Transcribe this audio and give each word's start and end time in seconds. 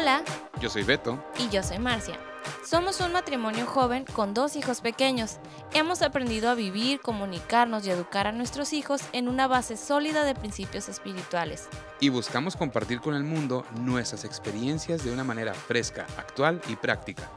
Hola, 0.00 0.22
Yo 0.62 0.70
soy 0.70 0.82
Beto. 0.82 1.22
y 1.38 1.50
yo 1.50 1.62
soy 1.62 1.78
Marcia. 1.78 2.18
Somos 2.64 3.00
un 3.00 3.12
matrimonio 3.12 3.66
joven 3.66 4.06
con 4.14 4.32
dos 4.32 4.56
hijos 4.56 4.80
pequeños. 4.80 5.36
Hemos 5.74 6.00
aprendido 6.00 6.48
a 6.48 6.54
vivir, 6.54 7.02
comunicarnos 7.02 7.86
y 7.86 7.90
educar 7.90 8.26
a 8.26 8.32
nuestros 8.32 8.72
hijos 8.72 9.02
en 9.12 9.28
una 9.28 9.46
base 9.46 9.76
sólida 9.76 10.24
de 10.24 10.34
principios 10.34 10.88
espirituales. 10.88 11.68
Y 12.00 12.08
buscamos 12.08 12.56
compartir 12.56 13.02
con 13.02 13.14
el 13.14 13.24
mundo 13.24 13.66
nuestras 13.78 14.24
experiencias 14.24 15.04
de 15.04 15.12
una 15.12 15.22
manera 15.22 15.52
fresca, 15.52 16.06
actual 16.16 16.62
y 16.66 16.76
práctica. 16.76 17.30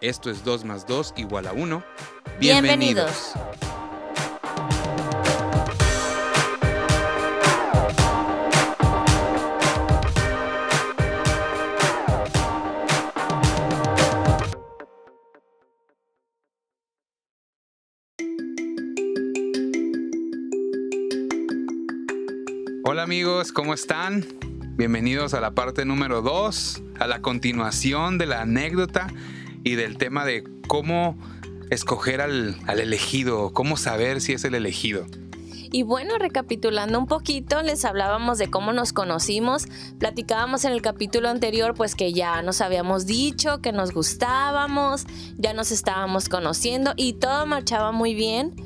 Esto 0.00 0.30
es 0.30 0.42
2 0.42 0.64
más 0.64 0.86
2 0.86 1.12
igual 1.18 1.46
a 1.46 1.52
1. 1.52 1.84
Bienvenidos. 2.40 3.34
Hola 22.98 23.04
amigos, 23.04 23.52
¿cómo 23.52 23.74
están? 23.74 24.26
Bienvenidos 24.76 25.32
a 25.32 25.40
la 25.40 25.52
parte 25.52 25.84
número 25.84 26.20
2, 26.20 26.82
a 26.98 27.06
la 27.06 27.22
continuación 27.22 28.18
de 28.18 28.26
la 28.26 28.40
anécdota 28.40 29.06
y 29.62 29.76
del 29.76 29.98
tema 29.98 30.24
de 30.24 30.42
cómo 30.66 31.16
escoger 31.70 32.20
al, 32.20 32.56
al 32.66 32.80
elegido, 32.80 33.52
cómo 33.52 33.76
saber 33.76 34.20
si 34.20 34.32
es 34.32 34.42
el 34.42 34.56
elegido. 34.56 35.06
Y 35.70 35.84
bueno, 35.84 36.18
recapitulando 36.18 36.98
un 36.98 37.06
poquito, 37.06 37.62
les 37.62 37.84
hablábamos 37.84 38.36
de 38.38 38.50
cómo 38.50 38.72
nos 38.72 38.92
conocimos. 38.92 39.68
Platicábamos 40.00 40.64
en 40.64 40.72
el 40.72 40.82
capítulo 40.82 41.28
anterior, 41.28 41.74
pues 41.74 41.94
que 41.94 42.12
ya 42.12 42.42
nos 42.42 42.60
habíamos 42.60 43.06
dicho 43.06 43.60
que 43.60 43.70
nos 43.70 43.92
gustábamos, 43.92 45.06
ya 45.36 45.52
nos 45.52 45.70
estábamos 45.70 46.28
conociendo 46.28 46.94
y 46.96 47.12
todo 47.12 47.46
marchaba 47.46 47.92
muy 47.92 48.14
bien. 48.14 48.56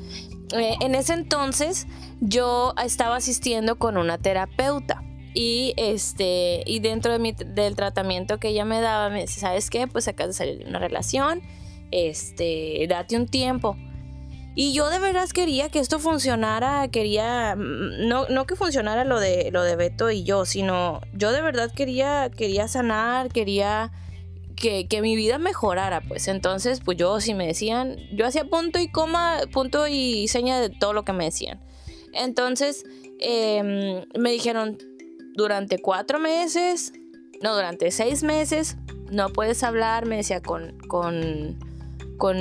Eh, 0.53 0.75
en 0.81 0.95
ese 0.95 1.13
entonces 1.13 1.87
yo 2.21 2.73
estaba 2.83 3.17
asistiendo 3.17 3.77
con 3.77 3.97
una 3.97 4.17
terapeuta. 4.17 5.03
Y 5.35 5.73
este, 5.77 6.61
y 6.67 6.79
dentro 6.79 7.11
de 7.11 7.17
mi- 7.19 7.31
del 7.33 7.75
tratamiento 7.75 8.39
que 8.39 8.49
ella 8.49 8.65
me 8.65 8.79
daba, 8.81 9.09
me 9.09 9.21
dice, 9.21 9.39
¿sabes 9.39 9.69
qué? 9.71 9.87
Pues 9.87 10.07
acabas 10.07 10.35
de 10.35 10.37
salir 10.37 10.59
de 10.59 10.65
una 10.69 10.77
relación, 10.77 11.41
este, 11.91 12.85
date 12.87 13.15
un 13.15 13.27
tiempo. 13.27 13.75
Y 14.55 14.73
yo 14.73 14.89
de 14.89 14.99
veras 14.99 15.33
quería 15.33 15.69
que 15.69 15.79
esto 15.79 15.97
funcionara, 15.97 16.87
quería, 16.89 17.55
mm, 17.55 18.07
no, 18.07 18.27
no 18.29 18.45
que 18.45 18.55
funcionara 18.55 19.03
lo 19.03 19.19
de, 19.19 19.49
lo 19.51 19.63
de 19.63 19.75
Beto 19.75 20.11
y 20.11 20.23
yo, 20.23 20.45
sino 20.45 21.01
yo 21.13 21.31
de 21.31 21.41
verdad 21.41 21.71
quería, 21.71 22.29
quería 22.29 22.67
sanar, 22.67 23.29
quería 23.29 23.91
que, 24.55 24.87
que 24.87 25.01
mi 25.01 25.15
vida 25.15 25.37
mejorara, 25.37 26.01
pues. 26.01 26.27
Entonces, 26.27 26.81
pues 26.83 26.97
yo, 26.97 27.19
si 27.19 27.33
me 27.33 27.47
decían, 27.47 27.97
yo 28.11 28.25
hacía 28.25 28.45
punto 28.45 28.79
y 28.79 28.89
coma, 28.89 29.39
punto 29.51 29.87
y 29.87 30.27
seña 30.27 30.59
de 30.59 30.69
todo 30.69 30.93
lo 30.93 31.03
que 31.03 31.13
me 31.13 31.25
decían. 31.25 31.59
Entonces, 32.13 32.85
em, 33.19 34.05
me 34.17 34.31
dijeron, 34.31 34.77
durante 35.35 35.79
cuatro 35.79 36.19
meses, 36.19 36.93
no, 37.41 37.55
durante 37.55 37.91
seis 37.91 38.23
meses, 38.23 38.77
no 39.11 39.29
puedes 39.29 39.63
hablar, 39.63 40.05
me 40.05 40.17
decía, 40.17 40.41
con, 40.41 40.77
con, 40.87 41.57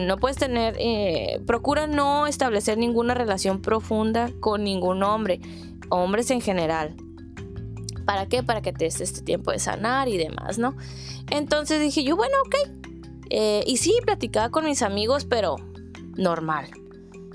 no 0.07 0.17
puedes 0.19 0.37
tener, 0.37 0.77
eh, 0.79 1.41
procura 1.47 1.87
no 1.87 2.27
establecer 2.27 2.79
ninguna 2.79 3.15
relación 3.15 3.61
profunda 3.63 4.31
con 4.41 4.63
ningún 4.63 5.03
hombre, 5.03 5.41
hombres 5.89 6.31
en 6.31 6.41
general. 6.41 6.95
¿Para 8.05 8.27
qué? 8.27 8.43
Para 8.43 8.63
que 8.63 8.73
te 8.73 8.85
des 8.85 9.01
este 9.01 9.23
tiempo 9.23 9.53
de 9.53 9.59
sanar 9.59 10.09
y 10.09 10.17
demás, 10.17 10.59
¿no? 10.59 10.77
Entonces 11.31 11.81
dije 11.81 12.05
yo, 12.05 12.17
bueno, 12.17 12.35
ok. 12.47 12.55
Eh, 13.31 13.65
y 13.67 13.79
sí, 13.79 13.95
platicaba 14.05 14.51
con 14.51 14.65
mis 14.65 14.83
amigos, 14.83 15.25
pero 15.25 15.57
normal. 16.17 16.67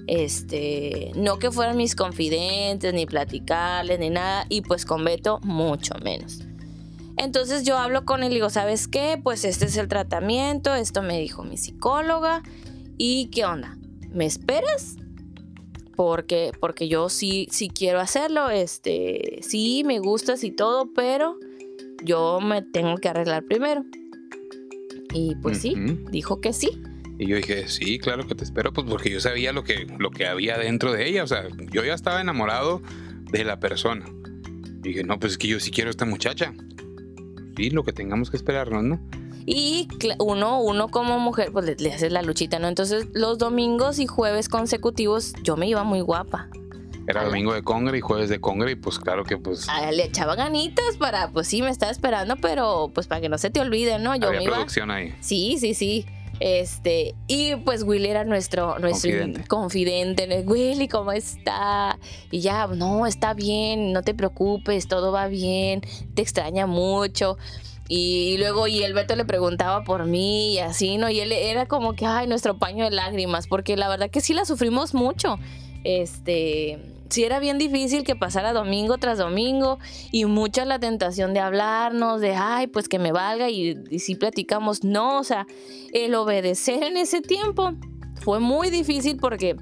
Este, 0.07 1.11
no 1.15 1.37
que 1.37 1.51
fueran 1.51 1.75
mis 1.75 1.95
confidentes, 1.95 2.93
ni 2.93 3.05
platicarles, 3.05 3.99
ni 3.99 4.09
nada. 4.09 4.45
Y 4.49 4.61
pues 4.61 4.85
con 4.85 5.03
Beto, 5.03 5.39
mucho 5.43 5.95
menos. 6.03 6.39
Entonces 7.17 7.63
yo 7.63 7.77
hablo 7.77 8.05
con 8.05 8.23
él 8.23 8.31
y 8.31 8.35
digo, 8.35 8.49
¿sabes 8.49 8.87
qué? 8.87 9.19
Pues 9.21 9.43
este 9.43 9.65
es 9.65 9.75
el 9.77 9.87
tratamiento, 9.87 10.75
esto 10.75 11.01
me 11.01 11.19
dijo 11.19 11.43
mi 11.43 11.57
psicóloga. 11.57 12.43
¿Y 12.97 13.27
qué 13.27 13.45
onda? 13.45 13.77
¿Me 14.11 14.25
esperas? 14.25 14.97
Porque, 15.97 16.51
porque 16.59 16.87
yo 16.87 17.09
sí, 17.09 17.47
sí 17.51 17.69
quiero 17.69 17.99
hacerlo, 17.99 18.49
este, 18.51 19.39
sí 19.41 19.83
me 19.83 19.99
gustas 19.99 20.43
y 20.45 20.51
todo, 20.51 20.93
pero 20.93 21.37
yo 22.03 22.39
me 22.39 22.61
tengo 22.61 22.97
que 22.97 23.09
arreglar 23.09 23.43
primero. 23.43 23.83
Y 25.13 25.35
pues 25.41 25.57
sí, 25.57 25.75
dijo 26.11 26.39
que 26.39 26.53
sí. 26.53 26.81
Y 27.17 27.25
yo 27.25 27.35
dije, 27.35 27.67
sí, 27.67 27.97
claro 27.97 28.27
que 28.27 28.35
te 28.35 28.43
espero, 28.43 28.71
pues 28.71 28.87
porque 28.87 29.09
yo 29.09 29.19
sabía 29.19 29.51
lo 29.51 29.63
que, 29.63 29.87
lo 29.97 30.11
que 30.11 30.27
había 30.27 30.57
dentro 30.57 30.91
de 30.91 31.07
ella. 31.09 31.23
O 31.23 31.27
sea, 31.27 31.47
yo 31.71 31.83
ya 31.83 31.95
estaba 31.95 32.21
enamorado 32.21 32.81
de 33.31 33.43
la 33.43 33.59
persona. 33.59 34.05
Y 34.83 34.89
dije, 34.89 35.03
no, 35.03 35.19
pues 35.19 35.33
es 35.33 35.37
que 35.39 35.47
yo 35.47 35.59
sí 35.59 35.71
quiero 35.71 35.89
a 35.89 35.91
esta 35.91 36.05
muchacha. 36.05 36.53
Sí, 37.55 37.71
lo 37.71 37.83
que 37.83 37.91
tengamos 37.91 38.29
que 38.29 38.37
esperarnos, 38.37 38.83
¿no? 38.83 38.99
Y 39.49 39.87
uno, 40.19 40.59
uno 40.61 40.89
como 40.89 41.17
mujer, 41.19 41.53
pues 41.53 41.65
le, 41.65 41.75
le 41.77 41.93
haces 41.93 42.11
la 42.11 42.21
luchita, 42.21 42.59
¿no? 42.59 42.67
Entonces 42.67 43.07
los 43.13 43.37
domingos 43.37 43.97
y 43.97 44.05
jueves 44.05 44.49
consecutivos 44.49 45.31
yo 45.41 45.55
me 45.55 45.67
iba 45.67 45.85
muy 45.85 46.01
guapa. 46.01 46.49
Era 47.07 47.23
domingo 47.23 47.53
de 47.53 47.63
congre 47.63 47.97
y 47.97 48.01
jueves 48.01 48.27
de 48.27 48.41
congre 48.41 48.71
y 48.71 48.75
pues 48.75 48.99
claro 48.99 49.23
que 49.23 49.37
pues 49.37 49.65
Ah, 49.69 49.89
Le 49.93 50.03
echaba 50.03 50.35
ganitas 50.35 50.97
para, 50.97 51.29
pues 51.31 51.47
sí, 51.47 51.61
me 51.61 51.69
estaba 51.69 51.89
esperando, 51.93 52.35
pero 52.41 52.91
pues 52.93 53.07
para 53.07 53.21
que 53.21 53.29
no 53.29 53.37
se 53.37 53.49
te 53.49 53.61
olvide, 53.61 53.97
¿no? 53.99 54.13
Yo 54.17 54.27
había 54.27 54.39
me 54.39 54.43
iba. 54.43 54.55
producción 54.55 54.91
ahí. 54.91 55.15
Sí, 55.21 55.55
sí, 55.57 55.73
sí. 55.73 56.05
Este, 56.41 57.15
y 57.27 57.55
pues 57.55 57.83
Willy 57.83 58.09
era 58.09 58.23
nuestro, 58.25 58.77
nuestro 58.79 59.09
Confidente. 59.11 59.47
confidente. 59.47 60.43
Willy, 60.45 60.87
¿cómo 60.89 61.13
está? 61.13 61.97
Y 62.29 62.41
ya, 62.41 62.67
no, 62.67 63.07
está 63.07 63.33
bien, 63.33 63.93
no 63.93 64.03
te 64.03 64.13
preocupes, 64.13 64.87
todo 64.87 65.11
va 65.13 65.27
bien, 65.27 65.81
te 66.13 66.21
extraña 66.21 66.67
mucho. 66.67 67.37
Y 67.89 68.37
luego, 68.37 68.67
y 68.67 68.83
el 68.83 68.93
Beto 68.93 69.15
le 69.15 69.25
preguntaba 69.25 69.83
por 69.83 70.05
mí 70.05 70.53
y 70.53 70.59
así, 70.59 70.97
¿no? 70.97 71.09
Y 71.09 71.19
él 71.19 71.31
era 71.31 71.67
como 71.67 71.93
que, 71.93 72.05
ay, 72.05 72.27
nuestro 72.27 72.57
paño 72.57 72.85
de 72.85 72.91
lágrimas, 72.91 73.47
porque 73.47 73.77
la 73.77 73.87
verdad 73.87 74.09
que 74.09 74.21
sí 74.21 74.33
la 74.33 74.45
sufrimos 74.45 74.93
mucho. 74.93 75.39
Este, 75.83 76.79
sí 77.09 77.23
era 77.23 77.39
bien 77.39 77.57
difícil 77.57 78.03
que 78.03 78.15
pasara 78.15 78.51
domingo 78.51 78.97
tras 78.97 79.17
domingo 79.17 79.79
y 80.11 80.25
mucha 80.25 80.65
la 80.65 80.79
tentación 80.79 81.33
de 81.33 81.39
hablarnos, 81.39 82.19
de, 82.19 82.35
ay, 82.35 82.67
pues 82.67 82.89
que 82.89 82.99
me 82.99 83.11
valga 83.11 83.49
y, 83.49 83.77
y 83.89 83.99
sí 83.99 84.15
platicamos. 84.15 84.83
No, 84.83 85.19
o 85.19 85.23
sea, 85.23 85.47
el 85.93 86.13
obedecer 86.15 86.83
en 86.83 86.97
ese 86.97 87.21
tiempo 87.21 87.73
fue 88.21 88.39
muy 88.39 88.69
difícil 88.69 89.17
porque 89.17 89.55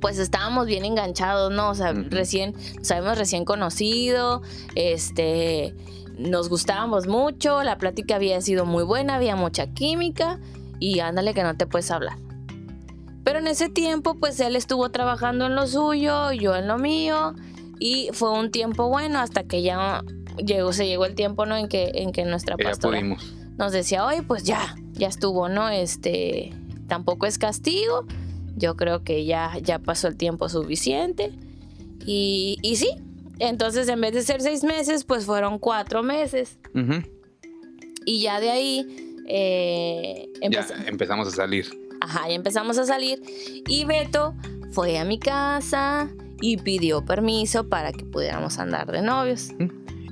pues 0.00 0.18
estábamos 0.18 0.66
bien 0.66 0.84
enganchados, 0.84 1.50
¿no? 1.50 1.70
O 1.70 1.74
sea, 1.74 1.94
recién, 1.94 2.54
nos 2.76 2.90
habíamos 2.90 3.16
recién 3.16 3.46
conocido, 3.46 4.42
este, 4.74 5.74
nos 6.18 6.48
gustábamos 6.48 7.06
mucho, 7.06 7.62
la 7.62 7.78
plática 7.78 8.16
había 8.16 8.40
sido 8.40 8.66
muy 8.66 8.84
buena, 8.84 9.16
había 9.16 9.36
mucha 9.36 9.66
química 9.68 10.38
y 10.78 11.00
ándale 11.00 11.34
que 11.34 11.42
no 11.42 11.56
te 11.56 11.66
puedes 11.66 11.90
hablar. 11.90 12.16
Pero 13.24 13.38
en 13.38 13.46
ese 13.46 13.68
tiempo, 13.68 14.14
pues 14.14 14.38
él 14.40 14.54
estuvo 14.54 14.90
trabajando 14.90 15.46
en 15.46 15.54
lo 15.54 15.66
suyo, 15.66 16.32
yo 16.32 16.54
en 16.56 16.68
lo 16.68 16.78
mío, 16.78 17.34
y 17.78 18.10
fue 18.12 18.30
un 18.30 18.50
tiempo 18.50 18.88
bueno 18.88 19.18
hasta 19.18 19.44
que 19.44 19.62
ya 19.62 20.02
llegó, 20.36 20.72
se 20.72 20.86
llegó 20.86 21.06
el 21.06 21.14
tiempo, 21.14 21.46
¿no? 21.46 21.56
En 21.56 21.68
que, 21.68 21.90
en 21.94 22.12
que 22.12 22.24
nuestra 22.24 22.56
ya 22.58 22.64
pastora 22.64 23.00
nos 23.56 23.72
decía, 23.72 24.04
oye, 24.04 24.22
pues 24.22 24.44
ya, 24.44 24.74
ya 24.92 25.08
estuvo, 25.08 25.48
¿no? 25.48 25.68
Este, 25.68 26.52
tampoco 26.88 27.26
es 27.26 27.38
castigo. 27.38 28.04
Yo 28.56 28.76
creo 28.76 29.02
que 29.02 29.24
ya, 29.24 29.56
ya 29.62 29.78
pasó 29.78 30.08
el 30.08 30.16
tiempo 30.16 30.48
suficiente. 30.48 31.32
Y, 32.04 32.58
y 32.62 32.76
sí, 32.76 32.88
entonces 33.38 33.88
en 33.88 34.00
vez 34.00 34.12
de 34.12 34.22
ser 34.22 34.40
seis 34.40 34.62
meses, 34.64 35.04
pues 35.04 35.26
fueron 35.26 35.58
cuatro 35.58 36.02
meses. 36.02 36.58
Y 38.06 38.20
ya 38.22 38.40
de 38.40 38.50
ahí 38.50 39.14
eh, 39.26 40.28
Ya 40.42 40.60
empeza- 40.60 40.86
empezamos 40.88 41.28
a 41.28 41.30
salir. 41.30 41.66
Ajá, 42.00 42.28
ya 42.28 42.34
empezamos 42.34 42.76
a 42.78 42.84
salir. 42.84 43.22
Y 43.66 43.84
Beto 43.84 44.34
fue 44.72 44.98
a 44.98 45.04
mi 45.04 45.18
casa 45.18 46.08
y 46.40 46.58
pidió 46.58 47.04
permiso 47.04 47.68
para 47.68 47.92
que 47.92 48.04
pudiéramos 48.04 48.58
andar 48.58 48.90
de 48.92 49.00
novios. 49.02 49.50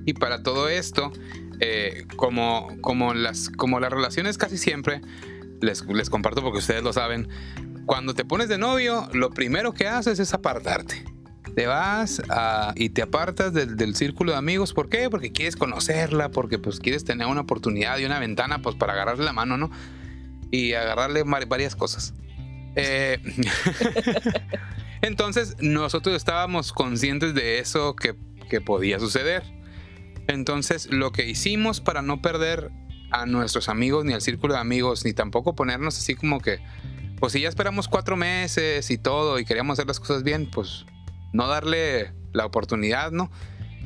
Y 0.07 0.15
para 0.15 0.43
todo 0.43 0.69
esto, 0.69 1.13
eh, 1.61 2.07
como, 2.17 2.69
como, 2.81 3.13
las, 3.15 3.51
como 3.51 3.79
las 3.81 3.93
relaciones 3.93 4.39
casi 4.39 4.57
siempre, 4.57 5.03
les, 5.61 5.85
les 5.87 6.09
comparto 6.11 6.41
porque 6.43 6.59
ustedes 6.59 6.83
lo 6.83 6.93
saben, 6.93 7.29
cuando 7.85 8.15
te 8.15 8.25
pones 8.25 8.49
de 8.49 8.57
novio, 8.59 9.09
lo 9.13 9.31
primero 9.31 9.73
que 9.75 9.87
haces 9.87 10.19
es 10.19 10.33
apartarte. 10.33 11.05
Te 11.55 11.67
vas 11.67 12.23
y 12.77 12.89
te 12.91 13.03
apartas 13.03 13.53
del, 13.53 13.77
del 13.77 13.95
círculo 13.95 14.33
de 14.33 14.39
amigos. 14.39 14.73
¿Por 14.73 14.89
qué? 14.89 15.11
Porque 15.11 15.33
quieres 15.33 15.57
conocerla, 15.57 16.31
porque 16.31 16.59
pues 16.59 16.81
quieres 16.81 17.05
tener 17.05 17.27
una 17.27 17.43
oportunidad 17.43 17.99
y 17.99 18.05
una 18.05 18.19
ventana 18.19 18.63
pues 18.63 18.75
para 18.77 18.95
agarrarle 18.95 19.25
la 19.25 19.33
mano, 19.33 19.57
¿no? 19.59 19.71
Y 20.51 20.73
agarrarle 20.75 21.23
var- 21.25 21.47
varias 21.47 21.77
cosas. 21.77 22.15
Eh, 22.77 23.19
Entonces 25.03 25.57
nosotros 25.61 26.15
estábamos 26.17 26.73
conscientes 26.73 27.35
de 27.35 27.59
eso 27.59 27.97
que, 27.97 28.15
que 28.49 28.61
podía 28.61 28.99
suceder. 29.01 29.43
Entonces 30.29 30.87
lo 30.91 31.11
que 31.13 31.29
hicimos 31.29 31.81
para 31.81 32.03
no 32.03 32.23
perder 32.23 32.71
a 33.11 33.27
nuestros 33.27 33.69
amigos 33.69 34.05
ni 34.05 34.13
al 34.15 34.23
círculo 34.23 34.55
de 34.55 34.61
amigos, 34.61 35.05
ni 35.05 35.13
tampoco 35.13 35.55
ponernos 35.55 35.99
así 35.99 36.15
como 36.15 36.41
que, 36.41 36.61
pues 37.19 37.33
si 37.35 37.41
ya 37.43 37.49
esperamos 37.49 37.89
cuatro 37.89 38.17
meses 38.17 38.91
y 38.91 38.97
todo 38.97 39.39
y 39.39 39.45
queríamos 39.45 39.75
hacer 39.75 39.87
las 39.89 40.01
cosas 40.01 40.23
bien, 40.23 40.49
pues 40.51 40.87
no 41.33 41.49
darle 41.49 42.13
la 42.33 42.47
oportunidad, 42.47 43.11
¿no? 43.11 43.31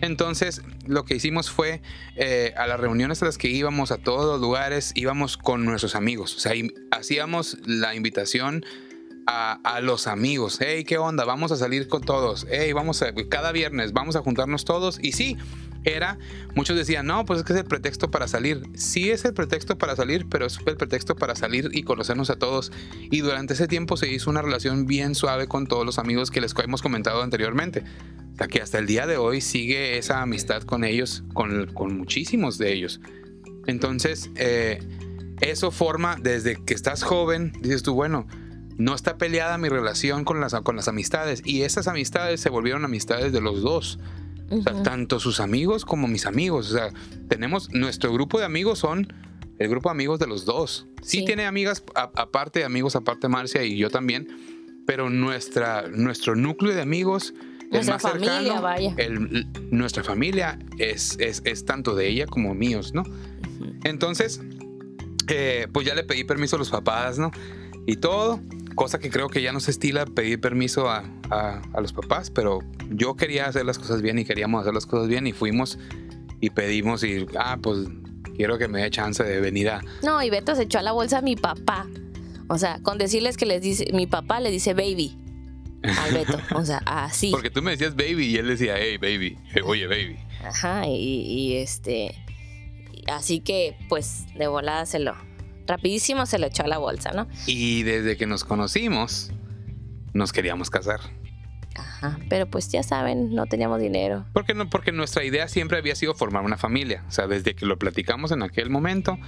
Entonces, 0.02 0.62
lo 0.86 1.04
que 1.04 1.14
hicimos 1.14 1.50
fue 1.50 1.80
eh, 2.16 2.52
a 2.56 2.66
las 2.66 2.78
reuniones 2.78 3.22
a 3.22 3.26
las 3.26 3.38
que 3.38 3.48
íbamos, 3.48 3.90
a 3.92 3.96
todos 3.96 4.26
los 4.26 4.40
lugares, 4.40 4.92
íbamos 4.94 5.36
con 5.36 5.64
nuestros 5.64 5.94
amigos. 5.94 6.36
O 6.36 6.38
sea, 6.38 6.52
hacíamos 6.90 7.56
la 7.66 7.94
invitación 7.94 8.64
a, 9.26 9.80
los 9.80 10.06
amigos. 10.06 10.58
Hey, 10.60 10.84
¿qué 10.84 10.98
onda? 10.98 11.24
Vamos 11.24 11.50
a 11.50 11.56
salir 11.56 11.88
con 11.88 12.02
todos. 12.02 12.46
Hey, 12.48 12.72
vamos 12.72 13.02
a, 13.02 13.12
cada 13.28 13.52
viernes 13.52 13.92
vamos 13.92 14.16
a 14.16 14.20
juntarnos 14.20 14.64
todos. 14.64 14.98
Y 15.02 15.12
sí, 15.12 15.36
era, 15.86 16.18
muchos 16.54 16.76
decían, 16.76 17.06
no, 17.06 17.24
pues 17.24 17.40
es 17.40 17.44
que 17.44 17.52
es 17.52 17.58
el 17.58 17.64
pretexto 17.64 18.10
para 18.10 18.28
salir. 18.28 18.62
Sí 18.74 19.10
es 19.10 19.24
el 19.24 19.34
pretexto 19.34 19.78
para 19.78 19.96
salir, 19.96 20.26
pero 20.28 20.46
es 20.46 20.58
el 20.66 20.76
pretexto 20.76 21.16
para 21.16 21.34
salir 21.34 21.70
y 21.72 21.82
conocernos 21.82 22.30
a 22.30 22.36
todos. 22.36 22.72
Y 23.10 23.20
durante 23.20 23.54
ese 23.54 23.68
tiempo 23.68 23.96
se 23.96 24.08
hizo 24.10 24.30
una 24.30 24.42
relación 24.42 24.86
bien 24.86 25.14
suave 25.14 25.46
con 25.46 25.66
todos 25.66 25.86
los 25.86 25.98
amigos 25.98 26.30
que 26.30 26.40
les 26.40 26.54
hemos 26.62 26.82
comentado 26.82 27.22
anteriormente. 27.22 27.84
Hasta 28.32 28.48
que 28.48 28.60
hasta 28.60 28.78
el 28.78 28.86
día 28.86 29.06
de 29.06 29.16
hoy 29.16 29.40
sigue 29.40 29.96
esa 29.96 30.20
amistad 30.20 30.62
con 30.62 30.84
ellos, 30.84 31.24
con, 31.32 31.96
muchísimos 31.96 32.58
de 32.58 32.72
ellos. 32.72 33.00
Entonces, 33.66 34.30
eh, 34.36 34.80
eso 35.40 35.70
forma 35.70 36.16
desde 36.20 36.62
que 36.64 36.74
estás 36.74 37.02
joven, 37.02 37.52
dices 37.60 37.82
tú, 37.82 37.94
bueno, 37.94 38.26
no 38.76 38.94
está 38.94 39.16
peleada 39.16 39.56
mi 39.58 39.68
relación 39.68 40.24
con 40.24 40.40
las, 40.40 40.54
con 40.54 40.76
las 40.76 40.88
amistades. 40.88 41.42
Y 41.44 41.62
esas 41.62 41.88
amistades 41.88 42.40
se 42.40 42.50
volvieron 42.50 42.84
amistades 42.84 43.32
de 43.32 43.40
los 43.40 43.62
dos. 43.62 43.98
O 44.50 44.62
sea, 44.62 44.82
tanto 44.82 45.18
sus 45.18 45.40
amigos 45.40 45.84
como 45.84 46.06
mis 46.08 46.26
amigos. 46.26 46.70
O 46.70 46.74
sea, 46.76 46.90
tenemos, 47.28 47.70
nuestro 47.72 48.12
grupo 48.12 48.38
de 48.38 48.44
amigos 48.44 48.78
son 48.78 49.12
el 49.58 49.68
grupo 49.68 49.88
de 49.88 49.92
amigos 49.92 50.18
de 50.18 50.26
los 50.26 50.44
dos. 50.44 50.86
Sí, 51.02 51.24
tiene 51.24 51.46
amigas 51.46 51.82
aparte, 51.94 52.64
amigos 52.64 52.96
aparte 52.96 53.28
Marcia 53.28 53.64
y 53.64 53.76
yo 53.76 53.90
también, 53.90 54.28
pero 54.86 55.10
nuestra, 55.10 55.88
nuestro 55.88 56.36
núcleo 56.36 56.74
de 56.74 56.82
amigos 56.82 57.34
nuestra 57.70 57.94
más 57.94 58.02
familia, 58.02 58.60
vaya. 58.60 58.94
nuestra 59.70 60.04
familia 60.04 60.58
es, 60.78 61.16
es, 61.18 61.64
tanto 61.64 61.94
de 61.94 62.08
ella 62.08 62.26
como 62.26 62.54
míos, 62.54 62.92
¿no? 62.94 63.02
Entonces, 63.84 64.40
eh, 65.28 65.66
pues 65.72 65.86
ya 65.86 65.94
le 65.94 66.04
pedí 66.04 66.24
permiso 66.24 66.56
a 66.56 66.58
los 66.58 66.70
papás, 66.70 67.18
¿no? 67.18 67.30
Y 67.86 67.96
todo 67.96 68.40
cosa 68.76 69.00
que 69.00 69.10
creo 69.10 69.28
que 69.28 69.42
ya 69.42 69.52
no 69.52 69.58
se 69.58 69.72
estila 69.72 70.06
pedir 70.06 70.40
permiso 70.40 70.88
a, 70.88 71.02
los 71.80 71.92
papás, 71.92 72.30
pero 72.30 72.60
yo 72.90 73.16
quería 73.16 73.46
hacer 73.46 73.64
las 73.64 73.78
cosas 73.78 74.02
bien 74.02 74.18
y 74.18 74.24
queríamos 74.24 74.60
hacer 74.60 74.74
las 74.74 74.86
cosas 74.86 75.08
bien 75.08 75.26
y 75.26 75.32
fuimos 75.32 75.78
y 76.40 76.50
pedimos 76.50 77.02
y, 77.02 77.26
ah, 77.36 77.58
pues 77.60 77.88
quiero 78.36 78.58
que 78.58 78.68
me 78.68 78.82
dé 78.82 78.90
chance 78.90 79.24
de 79.24 79.40
venir 79.40 79.70
a... 79.70 79.82
No, 80.02 80.22
y 80.22 80.30
Beto 80.30 80.54
se 80.54 80.64
echó 80.64 80.78
a 80.78 80.82
la 80.82 80.92
bolsa 80.92 81.18
a 81.18 81.22
mi 81.22 81.34
papá. 81.34 81.86
O 82.48 82.58
sea, 82.58 82.80
con 82.82 82.98
decirles 82.98 83.36
que 83.36 83.46
les 83.46 83.62
dice, 83.62 83.88
mi 83.92 84.06
papá 84.06 84.38
le 84.38 84.50
dice 84.50 84.74
baby 84.74 85.18
al 85.82 86.12
Beto. 86.12 86.38
O 86.54 86.64
sea, 86.64 86.78
así. 86.86 87.30
Porque 87.30 87.50
tú 87.50 87.62
me 87.62 87.72
decías 87.72 87.96
baby 87.96 88.26
y 88.26 88.36
él 88.36 88.46
decía, 88.46 88.74
hey, 88.78 88.98
baby, 88.98 89.38
oye, 89.64 89.86
baby. 89.86 90.16
Ajá, 90.44 90.86
y, 90.86 90.92
y 90.92 91.56
este... 91.56 92.14
Así 93.08 93.40
que, 93.40 93.76
pues, 93.88 94.26
de 94.34 94.48
volada 94.48 94.84
se 94.84 94.98
lo, 94.98 95.14
rapidísimo 95.66 96.26
se 96.26 96.38
lo 96.38 96.46
echó 96.46 96.64
a 96.64 96.68
la 96.68 96.78
bolsa, 96.78 97.12
¿no? 97.12 97.26
Y 97.46 97.82
desde 97.82 98.16
que 98.16 98.26
nos 98.26 98.44
conocimos, 98.44 99.32
nos 100.12 100.32
queríamos 100.32 100.70
casar. 100.70 101.00
Ajá, 101.76 102.18
pero 102.28 102.46
pues 102.46 102.68
ya 102.70 102.82
saben, 102.82 103.34
no 103.34 103.46
teníamos 103.46 103.80
dinero. 103.80 104.24
¿Por 104.32 104.46
qué 104.46 104.54
no? 104.54 104.70
Porque 104.70 104.92
nuestra 104.92 105.24
idea 105.24 105.46
siempre 105.48 105.76
había 105.78 105.94
sido 105.94 106.14
formar 106.14 106.42
una 106.44 106.56
familia. 106.56 107.04
O 107.08 107.10
sea, 107.10 107.26
desde 107.26 107.54
que 107.54 107.66
lo 107.66 107.78
platicamos 107.78 108.32
en 108.32 108.42
aquel 108.42 108.70
momento, 108.70 109.18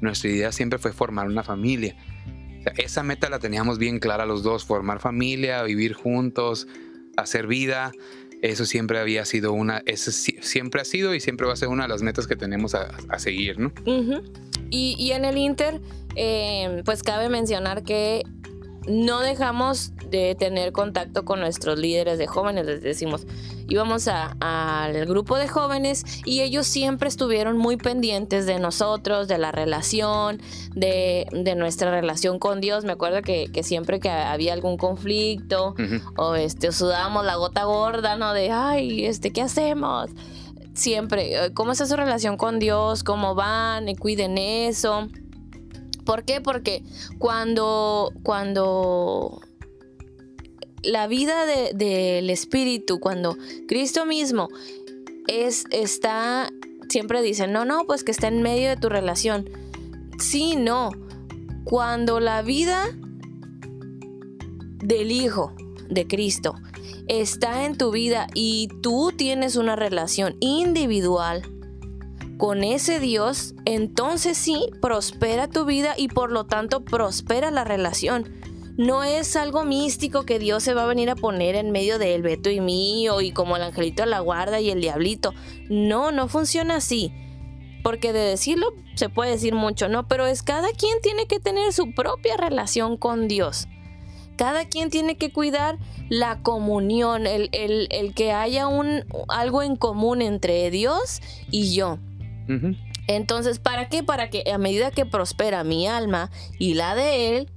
nuestra 0.00 0.30
idea 0.30 0.52
siempre 0.52 0.78
fue 0.78 0.92
formar 0.92 1.26
una 1.26 1.42
familia. 1.42 1.96
O 2.60 2.62
sea, 2.62 2.72
esa 2.78 3.02
meta 3.02 3.28
la 3.28 3.38
teníamos 3.38 3.78
bien 3.78 3.98
clara 3.98 4.24
los 4.24 4.42
dos, 4.42 4.64
formar 4.64 5.00
familia, 5.00 5.62
vivir 5.64 5.92
juntos, 5.92 6.66
hacer 7.16 7.46
vida. 7.46 7.92
Eso 8.42 8.66
siempre 8.66 8.98
había 8.98 9.24
sido 9.24 9.52
una, 9.52 9.82
eso 9.86 10.12
siempre 10.12 10.80
ha 10.80 10.84
sido 10.84 11.14
y 11.14 11.20
siempre 11.20 11.46
va 11.46 11.54
a 11.54 11.56
ser 11.56 11.68
una 11.68 11.84
de 11.84 11.88
las 11.88 12.02
metas 12.02 12.26
que 12.26 12.36
tenemos 12.36 12.74
a, 12.74 13.18
seguir, 13.18 13.58
¿no? 13.58 13.72
y, 14.70 15.10
en 15.12 15.24
el 15.24 15.38
Inter, 15.38 15.80
eh, 16.14 16.82
pues 16.84 17.02
cabe 17.02 17.28
mencionar 17.28 17.82
que 17.82 18.22
no 18.86 19.20
dejamos 19.20 19.92
de 20.08 20.34
tener 20.38 20.72
contacto 20.72 21.24
con 21.24 21.40
nuestros 21.40 21.78
líderes 21.78 22.18
de 22.18 22.26
jóvenes, 22.26 22.66
les 22.66 22.82
decimos, 22.82 23.26
íbamos 23.68 24.08
al 24.08 25.06
grupo 25.06 25.36
de 25.36 25.48
jóvenes 25.48 26.04
y 26.24 26.40
ellos 26.40 26.66
siempre 26.66 27.08
estuvieron 27.08 27.56
muy 27.58 27.76
pendientes 27.76 28.46
de 28.46 28.58
nosotros, 28.58 29.28
de 29.28 29.38
la 29.38 29.52
relación, 29.52 30.40
de, 30.74 31.26
nuestra 31.56 31.90
relación 31.90 32.38
con 32.38 32.60
Dios. 32.60 32.84
Me 32.84 32.92
acuerdo 32.92 33.22
que, 33.22 33.50
siempre 33.62 34.00
que 34.00 34.10
había 34.10 34.52
algún 34.52 34.76
conflicto 34.76 35.74
o 36.16 36.34
este, 36.34 36.72
sudábamos 36.72 37.24
la 37.24 37.36
gota 37.36 37.64
gorda, 37.64 38.16
¿no? 38.16 38.32
De, 38.32 38.50
ay, 38.50 39.04
este, 39.04 39.32
¿qué 39.32 39.42
hacemos? 39.42 40.10
Siempre, 40.74 41.34
eh, 41.34 41.52
¿cómo 41.54 41.72
está 41.72 41.86
su 41.86 41.96
relación 41.96 42.36
con 42.36 42.58
Dios? 42.58 43.02
¿Cómo 43.02 43.34
van? 43.34 43.88
Y 43.88 43.96
cuiden 43.96 44.38
eso. 44.38 45.08
¿Por 46.04 46.24
qué? 46.24 46.40
Porque 46.40 46.84
cuando, 47.18 48.12
cuando 48.22 49.40
la 50.82 51.06
vida 51.06 51.46
del 51.46 52.30
Espíritu, 52.30 53.00
cuando 53.00 53.36
Cristo 53.66 54.06
mismo 54.06 54.48
es, 55.26 55.64
está, 55.70 56.50
siempre 56.88 57.22
dicen, 57.22 57.52
no, 57.52 57.64
no, 57.64 57.84
pues 57.84 58.04
que 58.04 58.12
está 58.12 58.28
en 58.28 58.42
medio 58.42 58.68
de 58.68 58.76
tu 58.76 58.88
relación. 58.88 59.48
Sí, 60.18 60.56
no. 60.56 60.90
Cuando 61.64 62.20
la 62.20 62.42
vida 62.42 62.86
del 64.78 65.12
Hijo 65.12 65.52
de 65.88 66.06
Cristo 66.06 66.54
está 67.08 67.64
en 67.64 67.76
tu 67.76 67.90
vida 67.90 68.26
y 68.34 68.68
tú 68.82 69.12
tienes 69.16 69.56
una 69.56 69.76
relación 69.76 70.36
individual 70.40 71.42
con 72.38 72.62
ese 72.62 73.00
Dios, 73.00 73.54
entonces 73.64 74.38
sí, 74.38 74.66
prospera 74.80 75.48
tu 75.48 75.64
vida 75.64 75.94
y 75.96 76.08
por 76.08 76.30
lo 76.30 76.46
tanto 76.46 76.84
prospera 76.84 77.50
la 77.50 77.64
relación. 77.64 78.32
No 78.78 79.02
es 79.02 79.34
algo 79.34 79.64
místico 79.64 80.22
que 80.22 80.38
Dios 80.38 80.62
se 80.62 80.72
va 80.72 80.84
a 80.84 80.86
venir 80.86 81.10
a 81.10 81.16
poner 81.16 81.56
en 81.56 81.72
medio 81.72 81.98
del 81.98 82.22
Beto 82.22 82.48
y 82.48 82.60
mío 82.60 83.20
y 83.20 83.32
como 83.32 83.56
el 83.56 83.62
angelito 83.64 84.04
de 84.04 84.08
la 84.08 84.20
guarda 84.20 84.60
y 84.60 84.70
el 84.70 84.80
diablito. 84.80 85.34
No, 85.68 86.12
no 86.12 86.28
funciona 86.28 86.76
así. 86.76 87.12
Porque 87.82 88.12
de 88.12 88.20
decirlo 88.20 88.72
se 88.94 89.08
puede 89.08 89.32
decir 89.32 89.52
mucho, 89.52 89.88
¿no? 89.88 90.06
Pero 90.06 90.28
es 90.28 90.44
cada 90.44 90.68
quien 90.70 91.00
tiene 91.02 91.26
que 91.26 91.40
tener 91.40 91.72
su 91.72 91.92
propia 91.92 92.36
relación 92.36 92.96
con 92.96 93.26
Dios. 93.26 93.66
Cada 94.36 94.64
quien 94.64 94.90
tiene 94.90 95.16
que 95.16 95.32
cuidar 95.32 95.78
la 96.08 96.40
comunión, 96.42 97.26
el, 97.26 98.12
que 98.14 98.30
haya 98.30 98.68
un, 98.68 99.04
algo 99.26 99.64
en 99.64 99.74
común 99.74 100.22
entre 100.22 100.70
Dios 100.70 101.20
y 101.50 101.74
yo. 101.74 101.98
Entonces, 103.08 103.58
¿para 103.58 103.88
qué? 103.88 104.04
Para 104.04 104.30
que 104.30 104.44
a 104.52 104.58
medida 104.58 104.92
que 104.92 105.04
prospera 105.04 105.64
mi 105.64 105.88
alma 105.88 106.30
y 106.60 106.74
la 106.74 106.94
de 106.94 107.36
él, 107.36 107.50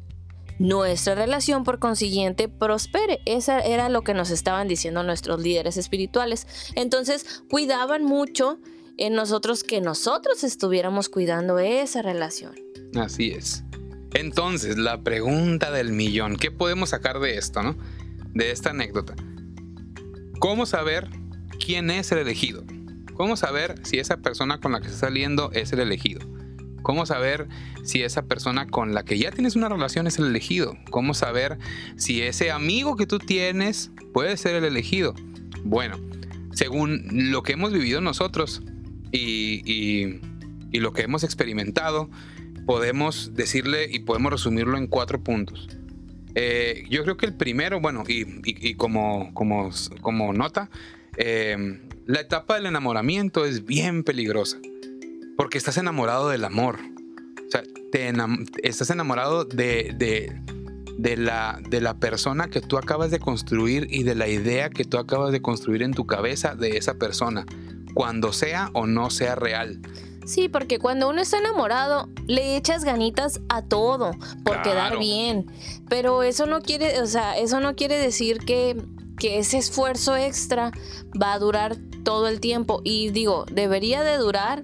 nuestra 0.61 1.15
relación 1.15 1.63
por 1.63 1.79
consiguiente 1.79 2.47
prospere. 2.47 3.19
Esa 3.25 3.61
era 3.61 3.89
lo 3.89 4.03
que 4.03 4.13
nos 4.13 4.29
estaban 4.29 4.67
diciendo 4.67 5.01
nuestros 5.01 5.41
líderes 5.41 5.75
espirituales. 5.75 6.45
Entonces, 6.75 7.43
cuidaban 7.49 8.03
mucho 8.03 8.59
en 8.97 9.15
nosotros 9.15 9.63
que 9.63 9.81
nosotros 9.81 10.43
estuviéramos 10.43 11.09
cuidando 11.09 11.57
esa 11.57 12.03
relación. 12.03 12.53
Así 12.95 13.31
es. 13.31 13.63
Entonces, 14.13 14.77
la 14.77 15.01
pregunta 15.01 15.71
del 15.71 15.93
millón, 15.93 16.35
¿qué 16.35 16.51
podemos 16.51 16.89
sacar 16.89 17.19
de 17.19 17.37
esto, 17.37 17.63
no? 17.63 17.75
De 18.33 18.51
esta 18.51 18.69
anécdota. 18.69 19.15
¿Cómo 20.39 20.67
saber 20.67 21.09
quién 21.65 21.89
es 21.89 22.11
el 22.11 22.19
elegido? 22.19 22.63
¿Cómo 23.15 23.35
saber 23.35 23.75
si 23.83 23.97
esa 23.97 24.17
persona 24.17 24.59
con 24.59 24.73
la 24.73 24.81
que 24.81 24.87
está 24.87 25.07
saliendo 25.07 25.51
es 25.53 25.73
el 25.73 25.79
elegido? 25.79 26.21
¿Cómo 26.81 27.05
saber 27.05 27.47
si 27.83 28.01
esa 28.03 28.23
persona 28.23 28.67
con 28.67 28.93
la 28.93 29.03
que 29.03 29.17
ya 29.17 29.31
tienes 29.31 29.55
una 29.55 29.69
relación 29.69 30.07
es 30.07 30.17
el 30.17 30.25
elegido? 30.25 30.77
¿Cómo 30.89 31.13
saber 31.13 31.57
si 31.95 32.21
ese 32.21 32.51
amigo 32.51 32.95
que 32.95 33.05
tú 33.05 33.19
tienes 33.19 33.91
puede 34.13 34.37
ser 34.37 34.55
el 34.55 34.65
elegido? 34.65 35.13
Bueno, 35.63 35.99
según 36.53 37.31
lo 37.31 37.43
que 37.43 37.53
hemos 37.53 37.71
vivido 37.71 38.01
nosotros 38.01 38.63
y, 39.11 40.19
lo 40.71 40.93
que 40.93 41.03
hemos 41.03 41.23
experimentado, 41.23 42.09
podemos 42.65 43.33
decirle 43.33 43.87
y 43.91 43.99
podemos 43.99 44.31
resumirlo 44.31 44.77
en 44.77 44.87
cuatro 44.87 45.23
puntos. 45.23 45.69
Eh, 46.33 46.85
yo 46.89 47.03
creo 47.03 47.17
que 47.17 47.25
el 47.25 47.35
primero, 47.35 47.81
bueno, 47.81 48.03
y, 48.07 48.73
como, 48.75 49.33
como, 49.33 49.69
como 50.01 50.33
nota, 50.33 50.69
eh, 51.17 51.79
la 52.05 52.21
etapa 52.21 52.55
del 52.55 52.65
enamoramiento 52.65 53.45
es 53.45 53.65
bien 53.65 54.03
peligrosa, 54.03 54.57
porque 55.41 55.57
estás 55.57 55.77
enamorado 55.77 56.29
del 56.29 56.45
amor. 56.45 56.77
O 57.47 57.49
sea, 57.49 57.63
te 57.91 58.13
estás 58.61 58.91
enamorado 58.91 59.43
de, 59.43 59.91
de, 60.99 61.17
la, 61.17 61.59
de 61.67 61.81
la 61.81 61.95
persona 61.95 62.47
que 62.47 62.61
tú 62.61 62.77
acabas 62.77 63.09
de 63.09 63.17
construir 63.17 63.87
y 63.89 64.03
de 64.03 64.13
la 64.13 64.27
idea 64.27 64.69
que 64.69 64.85
tú 64.85 64.99
acabas 64.99 65.31
de 65.31 65.41
construir 65.41 65.81
en 65.81 65.95
tu 65.95 66.05
cabeza 66.05 66.53
de 66.53 66.77
esa 66.77 66.93
persona, 66.93 67.47
cuando 67.95 68.33
sea 68.33 68.69
o 68.75 68.85
no 68.85 69.09
sea 69.09 69.33
real. 69.33 69.81
Sí, 70.27 70.47
porque 70.47 70.77
cuando 70.77 71.09
uno 71.09 71.21
está 71.21 71.39
enamorado, 71.39 72.07
le 72.27 72.55
echas 72.55 72.83
ganitas 72.83 73.41
a 73.49 73.63
todo 73.63 74.11
por 74.45 74.61
quedar 74.61 74.99
bien. 74.99 75.47
Pero 75.89 76.21
eso 76.21 76.45
no 76.45 76.61
quiere, 76.61 77.01
o 77.01 77.07
sea, 77.07 77.35
eso 77.35 77.59
no 77.59 77.75
quiere 77.75 77.97
decir 77.97 78.37
que, 78.37 78.79
que 79.17 79.39
ese 79.39 79.57
esfuerzo 79.57 80.15
extra 80.15 80.71
va 81.19 81.33
a 81.33 81.39
durar 81.39 81.77
todo 82.03 82.27
el 82.27 82.39
tiempo. 82.39 82.81
Y 82.83 83.09
digo, 83.09 83.45
debería 83.51 84.03
de 84.03 84.17
durar, 84.17 84.61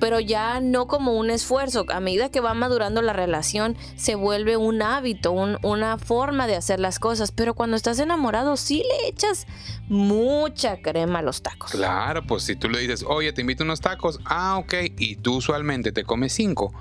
pero 0.00 0.20
ya 0.20 0.60
no 0.60 0.86
como 0.86 1.12
un 1.14 1.30
esfuerzo. 1.30 1.84
A 1.88 2.00
medida 2.00 2.30
que 2.30 2.40
va 2.40 2.54
madurando 2.54 3.02
la 3.02 3.12
relación, 3.12 3.76
se 3.96 4.14
vuelve 4.14 4.56
un 4.56 4.82
hábito, 4.82 5.32
un- 5.32 5.58
una 5.62 5.98
forma 5.98 6.46
de 6.46 6.56
hacer 6.56 6.80
las 6.80 6.98
cosas. 6.98 7.32
Pero 7.32 7.54
cuando 7.54 7.76
estás 7.76 7.98
enamorado, 7.98 8.56
sí 8.56 8.82
le 9.02 9.08
echas 9.08 9.46
mucha 9.88 10.78
crema 10.82 11.20
a 11.20 11.22
los 11.22 11.42
tacos. 11.42 11.70
Claro, 11.70 12.22
pues 12.26 12.42
si 12.44 12.56
tú 12.56 12.68
le 12.68 12.80
dices, 12.80 13.04
oye, 13.06 13.32
te 13.32 13.40
invito 13.40 13.62
a 13.62 13.66
unos 13.66 13.80
tacos, 13.80 14.20
ah, 14.24 14.58
ok, 14.58 14.74
y 14.98 15.16
tú 15.16 15.36
usualmente 15.36 15.92
te 15.92 16.04
comes 16.04 16.32
cinco, 16.32 16.72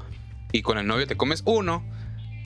y 0.51 0.62
con 0.62 0.77
el 0.77 0.88
novio 0.88 1.07
te 1.07 1.15
comes 1.17 1.41
uno, 1.45 1.84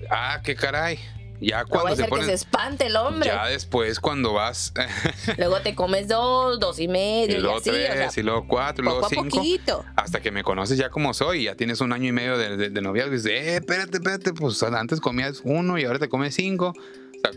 ah, 0.10 0.42
qué 0.44 0.56
caray. 0.56 1.00
Ya 1.42 1.62
No 1.62 1.68
cuando 1.68 1.88
a 1.88 1.92
se 1.92 1.96
ser 1.98 2.06
que 2.06 2.16
se 2.16 2.20
ponen. 2.22 2.30
espante 2.32 2.86
el 2.88 2.96
hombre. 2.96 3.30
Ya 3.30 3.46
después, 3.48 4.00
cuando 4.00 4.34
vas. 4.34 4.74
Luego 5.38 5.62
te 5.62 5.76
comes 5.76 6.08
dos, 6.08 6.60
dos 6.60 6.80
y 6.80 6.84
y 6.84 6.88
medio, 6.88 7.38
y, 7.38 7.42
luego 7.42 7.58
así, 7.58 7.70
o 7.70 7.74
tres, 7.74 8.14
sea, 8.14 8.22
y 8.22 8.26
luego 8.26 8.48
cuatro, 8.48 8.84
y 8.84 8.88
luego 8.88 9.08
cinco. 9.08 9.38
poquito. 9.38 9.86
Hasta 9.96 10.22
que 10.22 10.32
me 10.32 10.44
conoces 10.44 10.78
ya 10.78 10.90
como 10.90 11.14
soy, 11.14 11.44
ya 11.44 11.56
tienes 11.56 11.82
un 11.82 11.94
año 11.94 12.08
y 12.08 12.12
medio 12.12 12.38
de, 12.38 12.58
de, 12.58 12.70
de 12.70 12.82
noviazgo, 12.82 13.14
y 13.14 13.18
dices, 13.18 13.32
eh, 13.32 13.56
espérate, 13.58 13.98
espérate, 13.98 14.34
pues 14.34 14.62
antes 14.64 15.00
comías 15.00 15.42
uno 15.44 15.78
y 15.78 15.86
ahora 15.86 16.00
te 16.00 16.10
comes 16.10 16.34
cinco. 16.36 16.70
O 16.70 17.20
sea, 17.22 17.32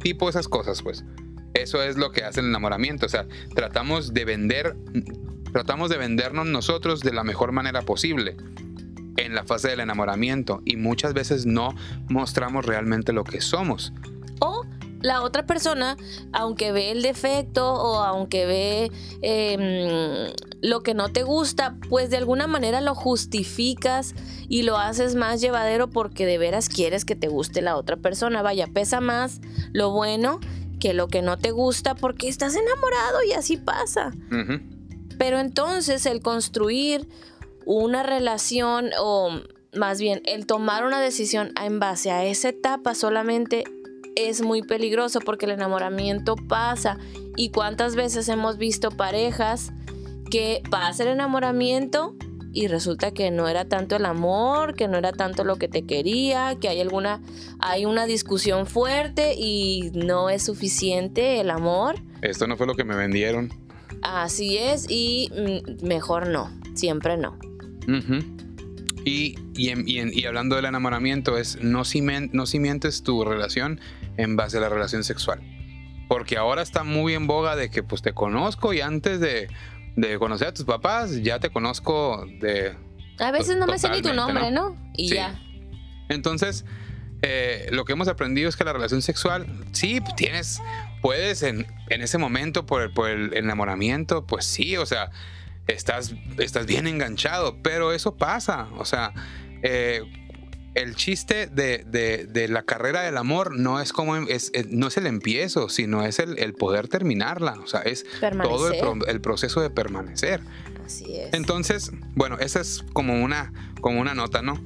tipo 0.00 0.28
esas 0.28 0.48
cosas, 0.48 0.82
pues. 0.82 1.04
Eso 1.54 1.82
es 1.82 1.96
lo 1.96 2.12
que 2.12 2.24
hace 2.24 2.40
el 2.40 2.46
enamoramiento. 2.46 3.06
O 3.06 3.08
sea, 3.08 3.26
tratamos 3.54 4.14
de 4.14 4.24
vender, 4.24 4.76
tratamos 5.52 5.90
de 5.90 5.96
vendernos 5.96 6.46
nosotros 6.46 7.00
de 7.00 7.12
la 7.12 7.24
mejor 7.24 7.52
manera 7.52 7.82
posible 7.82 8.36
en 9.24 9.34
la 9.34 9.44
fase 9.44 9.68
del 9.68 9.80
enamoramiento 9.80 10.62
y 10.64 10.76
muchas 10.76 11.14
veces 11.14 11.46
no 11.46 11.74
mostramos 12.08 12.66
realmente 12.66 13.12
lo 13.12 13.24
que 13.24 13.40
somos. 13.40 13.92
O 14.40 14.64
la 15.02 15.22
otra 15.22 15.46
persona, 15.46 15.96
aunque 16.32 16.72
ve 16.72 16.90
el 16.90 17.02
defecto 17.02 17.72
o 17.72 18.02
aunque 18.02 18.46
ve 18.46 18.92
eh, 19.22 20.34
lo 20.60 20.82
que 20.82 20.94
no 20.94 21.08
te 21.10 21.22
gusta, 21.22 21.76
pues 21.88 22.10
de 22.10 22.18
alguna 22.18 22.46
manera 22.46 22.80
lo 22.80 22.94
justificas 22.94 24.14
y 24.48 24.62
lo 24.62 24.76
haces 24.76 25.14
más 25.14 25.40
llevadero 25.40 25.88
porque 25.88 26.26
de 26.26 26.38
veras 26.38 26.68
quieres 26.68 27.04
que 27.04 27.16
te 27.16 27.28
guste 27.28 27.62
la 27.62 27.76
otra 27.76 27.96
persona. 27.96 28.42
Vaya, 28.42 28.66
pesa 28.66 29.00
más 29.00 29.40
lo 29.72 29.90
bueno 29.90 30.40
que 30.80 30.94
lo 30.94 31.08
que 31.08 31.22
no 31.22 31.38
te 31.38 31.50
gusta 31.50 31.94
porque 31.94 32.28
estás 32.28 32.54
enamorado 32.54 33.18
y 33.28 33.32
así 33.32 33.56
pasa. 33.56 34.12
Pero 35.18 35.38
entonces 35.38 36.06
el 36.06 36.20
construir 36.20 37.06
una 37.66 38.02
relación 38.02 38.90
o 38.98 39.40
más 39.72 40.00
bien 40.00 40.22
el 40.24 40.46
tomar 40.46 40.84
una 40.84 41.00
decisión 41.00 41.52
en 41.60 41.78
base 41.78 42.10
a 42.10 42.24
esa 42.24 42.48
etapa 42.48 42.94
solamente 42.94 43.64
es 44.16 44.42
muy 44.42 44.62
peligroso 44.62 45.20
porque 45.20 45.46
el 45.46 45.52
enamoramiento 45.52 46.36
pasa. 46.36 46.98
¿Y 47.36 47.50
cuántas 47.50 47.94
veces 47.94 48.28
hemos 48.28 48.58
visto 48.58 48.90
parejas 48.90 49.72
que 50.30 50.62
pasa 50.70 51.04
el 51.04 51.10
enamoramiento 51.10 52.16
y 52.52 52.66
resulta 52.66 53.12
que 53.12 53.30
no 53.30 53.48
era 53.48 53.66
tanto 53.66 53.96
el 53.96 54.04
amor, 54.04 54.74
que 54.74 54.88
no 54.88 54.98
era 54.98 55.12
tanto 55.12 55.44
lo 55.44 55.56
que 55.56 55.68
te 55.68 55.86
quería, 55.86 56.56
que 56.60 56.68
hay 56.68 56.80
alguna 56.80 57.22
hay 57.60 57.84
una 57.84 58.06
discusión 58.06 58.66
fuerte 58.66 59.34
y 59.36 59.92
no 59.94 60.30
es 60.30 60.42
suficiente 60.42 61.40
el 61.40 61.50
amor? 61.50 61.96
Esto 62.22 62.46
no 62.46 62.56
fue 62.56 62.66
lo 62.66 62.74
que 62.74 62.84
me 62.84 62.96
vendieron. 62.96 63.50
Así 64.02 64.58
es, 64.58 64.86
y 64.88 65.30
mm, 65.32 65.86
mejor 65.86 66.28
no, 66.28 66.50
siempre 66.74 67.16
no. 67.16 67.38
Y, 69.04 69.36
y, 69.54 69.68
en- 69.70 69.88
y 69.88 69.98
en- 69.98 70.10
y 70.12 70.24
hablando 70.26 70.56
del 70.56 70.66
enamoramiento, 70.66 71.38
es 71.38 71.58
no, 71.62 71.80
cimen- 71.84 72.30
no 72.32 72.46
cimientes 72.46 73.02
tu 73.02 73.24
relación 73.24 73.80
en 74.16 74.36
base 74.36 74.58
a 74.58 74.60
la 74.60 74.68
relación 74.68 75.04
sexual. 75.04 75.40
Porque 76.08 76.36
ahora 76.36 76.62
está 76.62 76.82
muy 76.84 77.14
en 77.14 77.26
boga 77.26 77.56
de 77.56 77.70
que 77.70 77.82
pues 77.82 78.02
te 78.02 78.12
conozco 78.12 78.72
y 78.74 78.80
antes 78.80 79.20
de, 79.20 79.48
de 79.96 80.18
conocer 80.18 80.48
a 80.48 80.54
tus 80.54 80.66
papás 80.66 81.22
ya 81.22 81.38
te 81.38 81.50
conozco 81.50 82.26
de... 82.40 82.74
A 83.18 83.30
veces 83.30 83.56
no 83.56 83.66
me 83.66 83.78
sé 83.78 83.88
ni 83.90 84.02
tu 84.02 84.12
nombre, 84.12 84.50
¿no? 84.50 84.76
Y 84.96 85.08
Sí. 85.10 85.14
ya. 85.14 85.38
Entonces, 86.08 86.64
eh, 87.22 87.68
lo 87.70 87.84
que 87.84 87.92
hemos 87.92 88.08
aprendido 88.08 88.48
es 88.48 88.56
que 88.56 88.64
la 88.64 88.72
relación 88.72 89.02
sexual, 89.02 89.46
sí, 89.72 90.00
tienes, 90.16 90.60
puedes 91.02 91.42
en, 91.42 91.66
en 91.90 92.02
ese 92.02 92.18
momento 92.18 92.66
por 92.66 92.82
el, 92.82 92.90
por 92.92 93.08
el 93.10 93.34
enamoramiento, 93.34 94.26
pues 94.26 94.44
sí, 94.46 94.76
o 94.76 94.86
sea, 94.86 95.10
estás, 95.72 96.14
estás 96.38 96.66
bien 96.66 96.86
enganchado, 96.86 97.56
pero 97.62 97.92
eso 97.92 98.16
pasa, 98.16 98.68
o 98.76 98.84
sea, 98.84 99.12
eh, 99.62 100.02
el 100.74 100.94
chiste 100.94 101.46
de, 101.48 101.84
de- 101.86 102.26
de 102.26 102.46
la 102.48 102.62
carrera 102.62 103.02
del 103.02 103.16
amor 103.16 103.58
no 103.58 103.80
es 103.80 103.92
como 103.92 104.16
es, 104.16 104.50
es- 104.54 104.68
no 104.70 104.86
es 104.88 104.96
el 104.96 105.06
empiezo, 105.06 105.68
sino 105.68 106.04
es 106.06 106.18
el, 106.20 106.38
el 106.38 106.54
poder 106.54 106.86
terminarla, 106.88 107.58
o 107.60 107.66
sea, 107.66 107.80
es 107.82 108.04
todo 108.04 108.12
el, 108.12 108.20
Permanecer. 108.20 108.80
pro- 108.80 109.06
el 109.06 109.20
proceso 109.20 109.60
de 109.60 109.70
permanecer. 109.70 110.40
Así 110.86 111.16
es. 111.16 111.32
Entonces, 111.34 111.90
bueno, 112.14 112.38
esa 112.38 112.60
es 112.60 112.84
como 112.92 113.22
una, 113.22 113.52
como 113.80 114.00
una 114.00 114.14
nota, 114.14 114.42
¿no? 114.42 114.62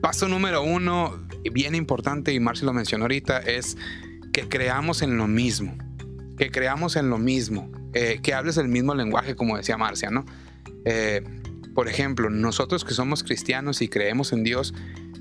Paso 0.00 0.28
número 0.28 0.62
uno, 0.62 1.26
bien 1.52 1.74
importante, 1.74 2.32
y 2.32 2.40
Marci 2.40 2.64
lo 2.64 2.72
mencionó 2.72 3.04
ahorita, 3.04 3.38
es 3.38 3.76
que 4.32 4.48
creamos 4.48 5.02
en 5.02 5.16
lo 5.16 5.28
mismo. 5.28 5.76
Que 6.38 6.50
creamos 6.50 6.96
en 6.96 7.08
lo 7.10 7.18
mismo. 7.18 7.70
Eh, 7.94 8.20
que 8.22 8.34
hables 8.34 8.56
el 8.56 8.68
mismo 8.68 8.94
lenguaje, 8.94 9.34
como 9.36 9.56
decía 9.56 9.76
Marcia, 9.76 10.10
¿no? 10.10 10.24
Eh, 10.84 11.22
por 11.74 11.88
ejemplo, 11.88 12.30
nosotros 12.30 12.84
que 12.84 12.94
somos 12.94 13.22
cristianos 13.22 13.80
y 13.82 13.88
creemos 13.88 14.32
en 14.32 14.44
Dios, 14.44 14.74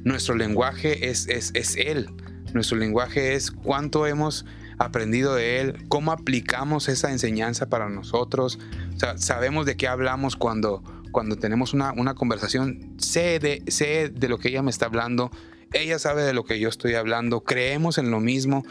nuestro 0.04 0.36
lenguaje 0.36 1.10
es, 1.10 1.28
es, 1.28 1.52
es 1.54 1.76
Él. 1.78 2.10
Nuestro 2.54 2.78
lenguaje 2.78 3.36
es 3.36 3.52
cuánto 3.52 4.06
hemos 4.08 4.46
aprendido 4.78 5.36
de 5.36 5.62
Él, 5.62 5.86
cómo 5.88 6.12
aplicamos 6.12 6.90
esa 6.90 7.12
enseñanza 7.12 7.70
para 7.70 7.90
nosotros. 7.90 8.60
O 8.96 9.00
sea, 9.00 9.18
sabemos 9.18 9.66
de 9.66 9.78
qué 9.78 9.88
hablamos 9.88 10.36
cuando, 10.36 10.84
cuando 11.12 11.38
tenemos 11.38 11.74
una, 11.74 11.94
una 11.94 12.16
conversación. 12.16 12.96
Sé 12.98 13.40
de, 13.40 13.64
sé 13.68 14.10
de 14.10 14.28
lo 14.28 14.38
que 14.38 14.50
ella 14.50 14.62
me 14.62 14.72
está 14.72 14.88
hablando. 14.88 15.32
Ella 15.74 16.00
sabe 16.00 16.24
de 16.24 16.34
lo 16.34 16.44
que 16.44 16.60
yo 16.60 16.68
estoy 16.68 16.96
hablando. 16.96 17.44
Creemos 17.44 17.98
en 17.98 18.12
lo 18.12 18.20
mismo. 18.20 18.64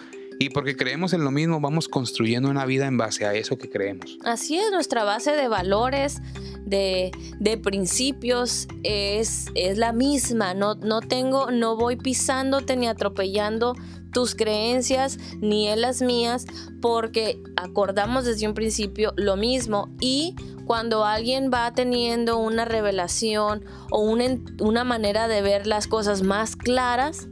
Y 0.42 0.48
porque 0.48 0.74
creemos 0.74 1.12
en 1.12 1.22
lo 1.22 1.30
mismo, 1.30 1.60
vamos 1.60 1.86
construyendo 1.86 2.48
una 2.48 2.64
vida 2.64 2.86
en 2.86 2.96
base 2.96 3.26
a 3.26 3.34
eso 3.34 3.58
que 3.58 3.68
creemos. 3.68 4.16
Así 4.24 4.56
es, 4.58 4.70
nuestra 4.72 5.04
base 5.04 5.32
de 5.32 5.48
valores, 5.48 6.22
de, 6.64 7.10
de 7.38 7.58
principios 7.58 8.66
es, 8.82 9.48
es 9.54 9.76
la 9.76 9.92
misma. 9.92 10.54
No, 10.54 10.76
no 10.76 11.02
tengo, 11.02 11.50
no 11.50 11.76
voy 11.76 11.96
pisándote 11.96 12.74
ni 12.78 12.88
atropellando 12.88 13.74
tus 14.14 14.34
creencias 14.34 15.18
ni 15.42 15.68
en 15.68 15.82
las 15.82 16.00
mías, 16.00 16.46
porque 16.80 17.38
acordamos 17.56 18.24
desde 18.24 18.48
un 18.48 18.54
principio 18.54 19.12
lo 19.16 19.36
mismo. 19.36 19.90
Y 20.00 20.36
cuando 20.64 21.04
alguien 21.04 21.50
va 21.52 21.74
teniendo 21.74 22.38
una 22.38 22.64
revelación 22.64 23.62
o 23.90 24.00
un 24.00 24.22
en- 24.22 24.46
una 24.58 24.84
manera 24.84 25.28
de 25.28 25.42
ver 25.42 25.66
las 25.66 25.86
cosas 25.86 26.22
más 26.22 26.56
claras, 26.56 27.28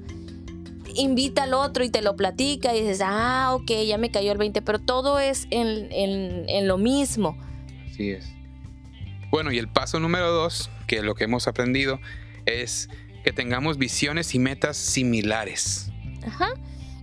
invita 0.98 1.44
al 1.44 1.54
otro 1.54 1.84
y 1.84 1.90
te 1.90 2.02
lo 2.02 2.16
platica 2.16 2.74
y 2.74 2.80
dices, 2.82 3.00
ah, 3.04 3.50
ok, 3.54 3.70
ya 3.86 3.96
me 3.98 4.10
cayó 4.10 4.32
el 4.32 4.38
20, 4.38 4.60
pero 4.62 4.78
todo 4.78 5.18
es 5.18 5.46
en, 5.50 5.90
en- 5.92 6.48
en 6.48 6.68
lo 6.68 6.76
mismo. 6.78 7.36
Así 7.90 8.10
es. 8.10 8.26
Bueno, 9.30 9.52
y 9.52 9.58
el 9.58 9.68
paso 9.68 10.00
número 10.00 10.30
dos, 10.32 10.70
que 10.86 11.02
lo 11.02 11.14
que 11.14 11.24
hemos 11.24 11.48
aprendido, 11.48 12.00
es 12.46 12.88
que 13.24 13.32
tengamos 13.32 13.76
visiones 13.78 14.34
y 14.34 14.38
metas 14.38 14.76
similares. 14.76 15.90
Ajá. 16.26 16.48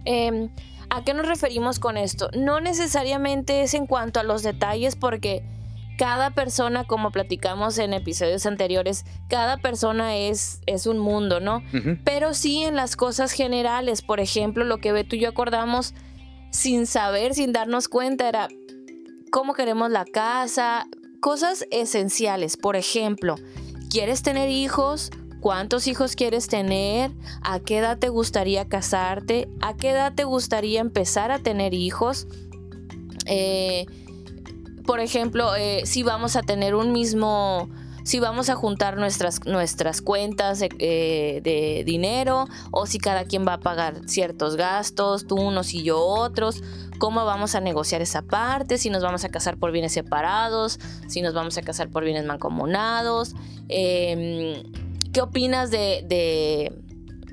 Em, 0.05 0.49
¿A 0.89 1.03
qué 1.03 1.13
nos 1.13 1.27
referimos 1.27 1.79
con 1.79 1.97
esto? 1.97 2.29
No 2.37 2.59
necesariamente 2.61 3.63
es 3.63 3.73
en 3.73 3.85
cuanto 3.87 4.19
a 4.19 4.23
los 4.23 4.43
detalles 4.43 4.95
porque 4.95 5.43
cada 5.97 6.31
persona, 6.31 6.85
como 6.85 7.11
platicamos 7.11 7.77
en 7.77 7.93
episodios 7.93 8.45
anteriores, 8.45 9.05
cada 9.29 9.57
persona 9.57 10.17
es, 10.17 10.61
es 10.65 10.87
un 10.87 10.99
mundo, 10.99 11.39
¿no? 11.39 11.63
Pero 12.03 12.33
sí 12.33 12.63
en 12.63 12.75
las 12.75 12.95
cosas 12.95 13.31
generales. 13.31 14.01
Por 14.01 14.19
ejemplo, 14.19 14.65
lo 14.65 14.79
que 14.79 14.91
Beto 14.91 15.15
y 15.15 15.19
yo 15.19 15.29
acordamos 15.29 15.93
sin 16.51 16.85
saber, 16.87 17.33
sin 17.33 17.53
darnos 17.53 17.87
cuenta, 17.87 18.27
era 18.27 18.47
cómo 19.31 19.53
queremos 19.53 19.91
la 19.91 20.05
casa, 20.05 20.85
cosas 21.19 21.65
esenciales. 21.71 22.57
Por 22.57 22.75
ejemplo, 22.75 23.35
¿quieres 23.89 24.21
tener 24.21 24.49
hijos? 24.49 25.11
¿Cuántos 25.41 25.87
hijos 25.87 26.15
quieres 26.15 26.47
tener? 26.47 27.11
¿A 27.41 27.59
qué 27.59 27.77
edad 27.77 27.99
te 27.99 28.09
gustaría 28.09 28.67
casarte? 28.67 29.47
¿A 29.61 29.75
qué 29.75 29.91
edad 29.91 30.13
te 30.13 30.23
gustaría 30.23 30.81
empezar 30.81 31.31
a 31.31 31.39
tener 31.39 31.73
hijos? 31.73 32.27
Eh, 33.27 33.85
por 34.85 34.99
ejemplo, 34.99 35.55
eh, 35.55 35.81
si 35.85 36.03
vamos 36.03 36.35
a 36.35 36.41
tener 36.41 36.75
un 36.75 36.91
mismo 36.91 37.69
si 38.05 38.19
vamos 38.19 38.51
a 38.51 38.55
juntar 38.55 38.97
nuestras, 38.97 39.43
nuestras 39.47 39.99
cuentas 39.99 40.59
de, 40.59 40.69
eh, 40.77 41.41
de 41.43 41.83
dinero 41.83 42.45
o 42.69 42.85
si 42.85 42.99
cada 42.99 43.25
quien 43.25 43.47
va 43.47 43.53
a 43.53 43.59
pagar 43.59 44.07
ciertos 44.07 44.57
gastos, 44.57 45.25
tú 45.25 45.37
unos 45.37 45.73
y 45.73 45.81
yo 45.81 45.99
otros, 45.99 46.61
cómo 46.99 47.25
vamos 47.25 47.55
a 47.55 47.61
negociar 47.61 48.03
esa 48.03 48.21
parte, 48.21 48.77
si 48.77 48.91
nos 48.91 49.01
vamos 49.01 49.25
a 49.25 49.29
casar 49.29 49.57
por 49.57 49.71
bienes 49.71 49.91
separados, 49.91 50.79
si 51.07 51.23
nos 51.23 51.33
vamos 51.33 51.57
a 51.57 51.63
casar 51.63 51.89
por 51.89 52.03
bienes 52.03 52.25
mancomunados, 52.25 53.33
em, 53.69 54.61
qué 55.11 55.21
opinas 55.21 55.71
de, 55.71 56.05
de, 56.07 56.73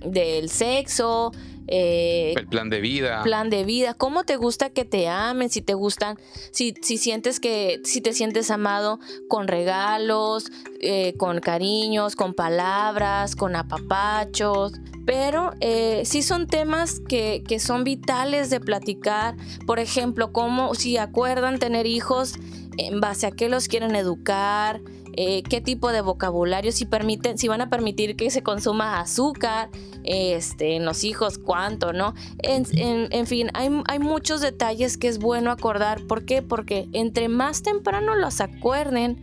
del 0.06 0.48
sexo, 0.48 1.32
eh, 1.68 2.34
el 2.36 2.46
plan 2.46 2.70
de 2.70 2.80
vida. 2.80 3.22
Plan 3.22 3.50
de 3.50 3.64
vida. 3.64 3.94
¿Cómo 3.94 4.24
te 4.24 4.36
gusta 4.36 4.70
que 4.70 4.84
te 4.84 5.08
amen? 5.08 5.50
Si 5.50 5.62
te 5.62 5.74
gustan, 5.74 6.18
si, 6.50 6.74
si 6.82 6.98
sientes 6.98 7.40
que, 7.40 7.80
si 7.84 8.00
te 8.00 8.12
sientes 8.12 8.50
amado 8.50 8.98
con 9.28 9.48
regalos, 9.48 10.50
eh, 10.80 11.14
con 11.16 11.40
cariños, 11.40 12.16
con 12.16 12.34
palabras, 12.34 13.36
con 13.36 13.56
apapachos. 13.56 14.72
Pero 15.04 15.52
eh, 15.60 16.02
sí 16.04 16.22
son 16.22 16.46
temas 16.46 17.00
que, 17.00 17.42
que 17.46 17.58
son 17.58 17.84
vitales 17.84 18.50
de 18.50 18.60
platicar. 18.60 19.36
Por 19.66 19.78
ejemplo, 19.78 20.32
cómo 20.32 20.74
si 20.74 20.96
acuerdan 20.96 21.58
tener 21.58 21.86
hijos, 21.86 22.34
en 22.78 23.00
base 23.00 23.26
a 23.26 23.30
qué 23.30 23.48
los 23.48 23.68
quieren 23.68 23.94
educar, 23.96 24.80
eh, 25.16 25.42
qué 25.42 25.60
tipo 25.60 25.92
de 25.92 26.00
vocabulario, 26.00 26.72
si 26.72 26.84
permiten, 26.84 27.38
si 27.38 27.48
van 27.48 27.60
a 27.60 27.70
permitir 27.70 28.16
que 28.16 28.30
se 28.30 28.42
consuma 28.42 29.00
azúcar, 29.00 29.70
este, 30.04 30.76
en 30.76 30.84
los 30.84 31.04
hijos, 31.04 31.38
cuánto, 31.38 31.92
¿no? 31.92 32.14
En, 32.38 33.26
fin, 33.26 33.50
hay, 33.54 33.70
hay, 33.88 33.98
muchos 33.98 34.40
detalles 34.40 34.98
que 34.98 35.08
es 35.08 35.18
bueno 35.18 35.50
acordar. 35.50 36.06
¿Por 36.06 36.24
qué? 36.24 36.42
Porque 36.42 36.88
entre 36.92 37.28
más 37.28 37.62
temprano 37.62 38.14
los 38.14 38.40
acuerden, 38.40 39.18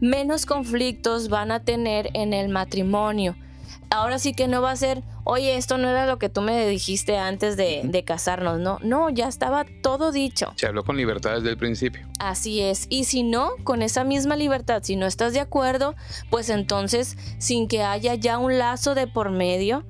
menos 0.00 0.46
conflictos 0.46 1.28
van 1.28 1.50
a 1.50 1.64
tener 1.64 2.10
en 2.14 2.32
el 2.32 2.48
matrimonio 2.48 3.36
ahora 3.90 4.18
sí 4.18 4.34
que 4.34 4.48
no 4.48 4.62
va 4.62 4.70
a 4.70 4.76
ser, 4.76 5.02
oye, 5.24 5.56
esto 5.56 5.78
no 5.78 5.88
era 5.88 6.06
lo 6.06 6.18
que 6.18 6.28
tú 6.28 6.40
me 6.40 6.66
dijiste 6.66 7.18
antes 7.18 7.56
de, 7.56 8.04
casarnos, 8.06 8.58
¿no? 8.58 8.78
No, 8.82 9.10
ya 9.10 9.28
estaba 9.28 9.66
todo 9.82 10.12
dicho. 10.12 10.52
Se 10.56 10.66
habló 10.66 10.84
con 10.84 10.96
libertad 10.96 11.34
desde 11.34 11.50
el 11.50 11.58
principio. 11.58 12.06
Así 12.20 12.60
es. 12.60 12.86
Y 12.88 13.04
si 13.04 13.22
no, 13.22 13.50
con 13.64 13.82
esa 13.82 14.04
misma 14.04 14.36
libertad, 14.36 14.82
si 14.82 14.96
no 14.96 15.06
estás 15.06 15.32
de 15.32 15.40
acuerdo, 15.40 15.94
pues 16.30 16.48
entonces, 16.48 17.16
sin 17.38 17.68
que 17.68 17.82
haya 17.82 18.14
ya 18.14 18.38
un 18.38 18.58
lazo 18.58 18.94
de 18.94 19.06
por 19.06 19.30
medio, 19.30 19.84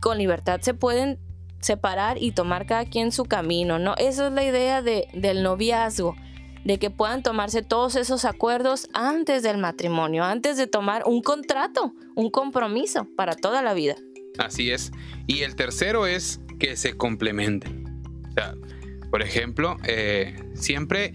con 0.00 0.18
libertad 0.18 0.60
se 0.60 0.74
pueden 0.74 1.18
separar 1.60 2.22
y 2.22 2.32
tomar 2.32 2.66
cada 2.66 2.84
quien 2.84 3.10
su 3.10 3.24
camino, 3.24 3.78
¿no? 3.78 3.94
Esa 3.96 4.28
es 4.28 4.32
la 4.32 4.44
idea 4.44 4.82
de, 4.82 5.08
del 5.14 5.42
noviazgo 5.42 6.14
de 6.64 6.78
que 6.78 6.90
puedan 6.90 7.22
tomarse 7.22 7.62
todos 7.62 7.94
esos 7.96 8.24
acuerdos 8.24 8.88
antes 8.94 9.42
del 9.42 9.58
matrimonio, 9.58 10.24
antes 10.24 10.56
de 10.56 10.66
tomar 10.66 11.02
un 11.06 11.22
contrato, 11.22 11.92
un 12.14 12.30
compromiso 12.30 13.06
para 13.16 13.36
toda 13.36 13.62
la 13.62 13.74
vida. 13.74 13.96
Así 14.38 14.70
es. 14.70 14.90
Y 15.26 15.42
el 15.42 15.54
tercero 15.54 16.06
es 16.06 16.40
que 16.58 16.76
se 16.76 16.96
complementen. 16.96 17.84
O 18.30 18.32
sea, 18.32 18.54
por 19.10 19.22
ejemplo, 19.22 19.76
eh, 19.84 20.34
siempre, 20.54 21.12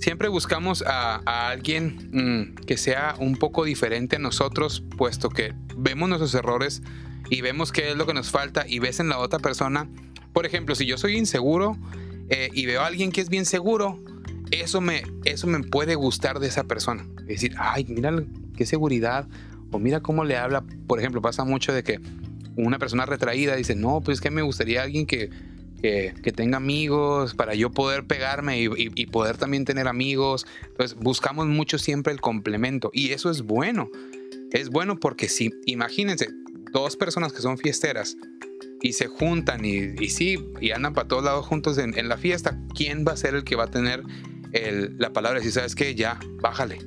siempre 0.00 0.28
buscamos 0.28 0.82
a, 0.86 1.50
alguien 1.50 2.08
mm, 2.12 2.54
que 2.64 2.76
sea 2.76 3.16
un 3.18 3.36
poco 3.36 3.64
diferente 3.64 4.16
a 4.16 4.18
nosotros, 4.20 4.82
puesto 4.96 5.28
que 5.28 5.52
vemos 5.76 6.08
nuestros 6.08 6.34
errores 6.34 6.82
y 7.28 7.40
vemos 7.40 7.72
qué 7.72 7.90
es 7.90 7.96
lo 7.96 8.06
que 8.06 8.14
nos 8.14 8.30
falta 8.30 8.64
y 8.66 8.78
ves 8.78 9.00
en 9.00 9.08
la 9.08 9.18
otra 9.18 9.38
persona. 9.38 9.88
Por 10.32 10.46
ejemplo, 10.46 10.74
si 10.74 10.86
yo 10.86 10.96
soy 10.96 11.16
inseguro 11.16 11.76
eh, 12.30 12.48
y 12.52 12.66
veo 12.66 12.80
a 12.80 12.86
alguien 12.86 13.12
que 13.12 13.20
es 13.20 13.28
bien 13.28 13.44
seguro, 13.44 14.00
eso 14.60 14.80
me, 14.80 15.02
eso 15.24 15.46
me 15.46 15.62
puede 15.62 15.94
gustar 15.94 16.38
de 16.38 16.48
esa 16.48 16.64
persona. 16.64 17.06
Es 17.20 17.26
decir, 17.26 17.54
ay, 17.58 17.84
mira 17.88 18.12
qué 18.56 18.66
seguridad, 18.66 19.26
o 19.70 19.78
mira 19.78 20.00
cómo 20.00 20.24
le 20.24 20.36
habla. 20.36 20.64
Por 20.86 20.98
ejemplo, 20.98 21.22
pasa 21.22 21.44
mucho 21.44 21.72
de 21.72 21.82
que 21.82 22.00
una 22.56 22.78
persona 22.78 23.06
retraída 23.06 23.56
dice, 23.56 23.74
no, 23.74 24.00
pues 24.00 24.18
es 24.18 24.20
que 24.20 24.30
me 24.30 24.42
gustaría 24.42 24.82
alguien 24.82 25.06
que, 25.06 25.30
que, 25.80 26.32
tenga 26.32 26.56
amigos 26.56 27.34
para 27.34 27.54
yo 27.54 27.70
poder 27.70 28.06
pegarme 28.06 28.62
y, 28.62 29.06
poder 29.06 29.36
también 29.36 29.64
tener 29.64 29.88
amigos. 29.88 30.46
Entonces, 30.66 30.96
buscamos 30.98 31.46
mucho 31.46 31.78
siempre 31.78 32.12
el 32.12 32.20
complemento 32.20 32.90
y 32.92 33.10
eso 33.10 33.30
es 33.30 33.42
bueno. 33.42 33.90
Es 34.52 34.70
bueno 34.70 34.98
porque 34.98 35.28
si, 35.28 35.50
imagínense, 35.66 36.28
dos 36.72 36.96
personas 36.96 37.32
que 37.32 37.42
son 37.42 37.58
fiesteras 37.58 38.16
y 38.82 38.92
se 38.92 39.08
juntan 39.08 39.64
y, 39.64 40.08
sí, 40.08 40.38
y 40.60 40.70
andan 40.70 40.94
para 40.94 41.08
todos 41.08 41.24
lados 41.24 41.46
juntos 41.46 41.78
en 41.78 42.08
la 42.08 42.16
fiesta, 42.16 42.58
¿quién 42.74 43.04
va 43.06 43.12
a 43.12 43.16
ser 43.16 43.34
el 43.34 43.44
que 43.44 43.56
va 43.56 43.64
a 43.64 43.70
tener 43.70 44.04
la 44.98 45.12
palabra 45.12 45.40
si 45.40 45.50
sabes 45.50 45.74
que 45.74 45.94
ya, 45.94 46.18
bájale. 46.40 46.78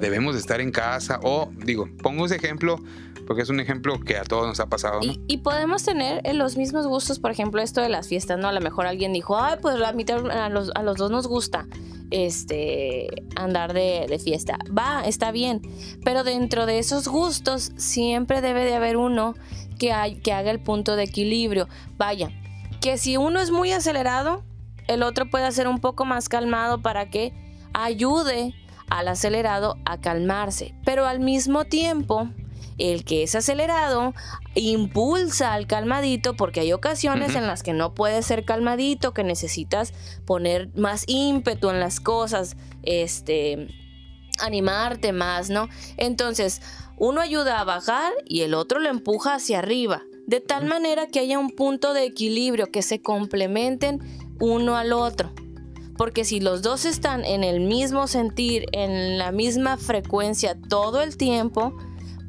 debemos 0.00 0.34
de 0.34 0.40
estar 0.40 0.60
en 0.60 0.70
casa 0.70 1.20
o, 1.22 1.50
digo, 1.56 1.88
pongo 2.02 2.26
ese 2.26 2.36
ejemplo 2.36 2.78
porque 3.26 3.42
es 3.42 3.48
un 3.48 3.60
ejemplo 3.60 4.00
que 4.00 4.16
a 4.16 4.24
todos 4.24 4.46
nos 4.46 4.60
ha 4.60 4.66
pasado. 4.66 5.00
Y, 5.02 5.38
podemos 5.38 5.82
tener 5.84 6.20
eh, 6.24 6.34
los 6.34 6.56
mismos 6.56 6.86
gustos, 6.86 7.18
por 7.18 7.30
ejemplo, 7.30 7.62
esto 7.62 7.80
de 7.80 7.88
las 7.88 8.08
fiestas, 8.08 8.38
¿no? 8.38 8.48
A 8.48 8.52
lo 8.52 8.60
mejor 8.60 8.86
alguien 8.86 9.12
dijo, 9.12 9.38
ay, 9.38 9.56
pues 9.60 9.80
a, 9.80 9.92
mitad, 9.92 10.28
a, 10.30 10.48
los, 10.48 10.70
a 10.74 10.82
los 10.82 10.96
dos 10.96 11.10
nos 11.10 11.26
gusta 11.26 11.66
este 12.10 13.08
andar 13.36 13.72
de, 13.72 14.06
de, 14.08 14.18
fiesta. 14.18 14.58
Va, 14.76 15.02
está 15.06 15.32
bien. 15.32 15.62
Pero 16.04 16.24
dentro 16.24 16.66
de 16.66 16.78
esos 16.78 17.08
gustos 17.08 17.72
siempre 17.76 18.40
debe 18.40 18.64
de 18.64 18.74
haber 18.74 18.96
uno 18.96 19.34
que, 19.78 19.92
hay, 19.92 20.16
que 20.16 20.32
haga 20.32 20.50
el 20.50 20.60
punto 20.60 20.96
de 20.96 21.04
equilibrio. 21.04 21.68
Vaya, 21.96 22.30
que 22.80 22.98
si 22.98 23.16
uno 23.16 23.40
es 23.40 23.50
muy 23.50 23.72
acelerado, 23.72 24.44
el 24.88 25.02
otro 25.02 25.30
puede 25.30 25.50
ser 25.52 25.68
un 25.68 25.80
poco 25.80 26.04
más 26.04 26.28
calmado 26.28 26.82
para 26.82 27.10
que 27.10 27.32
ayude 27.72 28.54
al 28.88 29.08
acelerado 29.08 29.76
a 29.84 30.00
calmarse. 30.00 30.74
Pero 30.84 31.06
al 31.06 31.20
mismo 31.20 31.64
tiempo, 31.64 32.28
el 32.78 33.04
que 33.04 33.22
es 33.22 33.34
acelerado 33.34 34.14
impulsa 34.54 35.52
al 35.52 35.66
calmadito 35.66 36.34
porque 36.34 36.60
hay 36.60 36.72
ocasiones 36.72 37.34
en 37.34 37.46
las 37.46 37.62
que 37.62 37.72
no 37.72 37.94
puedes 37.94 38.26
ser 38.26 38.44
calmadito, 38.44 39.14
que 39.14 39.24
necesitas 39.24 39.92
poner 40.26 40.70
más 40.76 41.04
ímpetu 41.06 41.70
en 41.70 41.80
las 41.80 42.00
cosas, 42.00 42.56
este, 42.82 43.68
animarte 44.40 45.12
más, 45.12 45.50
¿no? 45.50 45.68
Entonces, 45.96 46.60
uno 46.98 47.20
ayuda 47.20 47.60
a 47.60 47.64
bajar 47.64 48.12
y 48.26 48.42
el 48.42 48.54
otro 48.54 48.78
lo 48.78 48.88
empuja 48.88 49.34
hacia 49.34 49.58
arriba, 49.58 50.02
de 50.26 50.40
tal 50.40 50.66
manera 50.66 51.06
que 51.06 51.20
haya 51.20 51.38
un 51.38 51.50
punto 51.50 51.94
de 51.94 52.04
equilibrio, 52.04 52.70
que 52.70 52.82
se 52.82 53.00
complementen 53.00 54.00
uno 54.42 54.76
al 54.76 54.92
otro. 54.92 55.30
Porque 55.96 56.24
si 56.24 56.40
los 56.40 56.62
dos 56.62 56.84
están 56.84 57.24
en 57.24 57.44
el 57.44 57.60
mismo 57.60 58.08
sentir, 58.08 58.66
en 58.72 59.16
la 59.16 59.30
misma 59.30 59.76
frecuencia 59.76 60.58
todo 60.68 61.00
el 61.00 61.16
tiempo, 61.16 61.76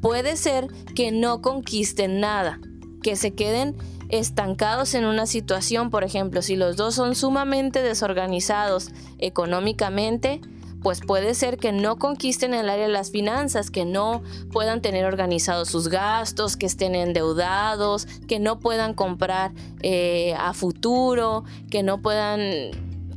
puede 0.00 0.36
ser 0.36 0.68
que 0.94 1.10
no 1.10 1.42
conquisten 1.42 2.20
nada, 2.20 2.60
que 3.02 3.16
se 3.16 3.32
queden 3.32 3.74
estancados 4.10 4.94
en 4.94 5.06
una 5.06 5.26
situación, 5.26 5.90
por 5.90 6.04
ejemplo, 6.04 6.40
si 6.40 6.54
los 6.54 6.76
dos 6.76 6.94
son 6.94 7.16
sumamente 7.16 7.82
desorganizados 7.82 8.90
económicamente, 9.18 10.40
pues 10.84 11.00
puede 11.00 11.34
ser 11.34 11.56
que 11.56 11.72
no 11.72 11.98
conquisten 11.98 12.52
el 12.52 12.68
área 12.68 12.86
de 12.86 12.92
las 12.92 13.10
finanzas, 13.10 13.70
que 13.70 13.86
no 13.86 14.22
puedan 14.52 14.82
tener 14.82 15.06
organizados 15.06 15.70
sus 15.70 15.88
gastos, 15.88 16.58
que 16.58 16.66
estén 16.66 16.94
endeudados, 16.94 18.06
que 18.28 18.38
no 18.38 18.60
puedan 18.60 18.92
comprar 18.92 19.52
eh, 19.80 20.34
a 20.38 20.52
futuro, 20.52 21.44
que 21.70 21.82
no 21.82 22.02
puedan, 22.02 22.38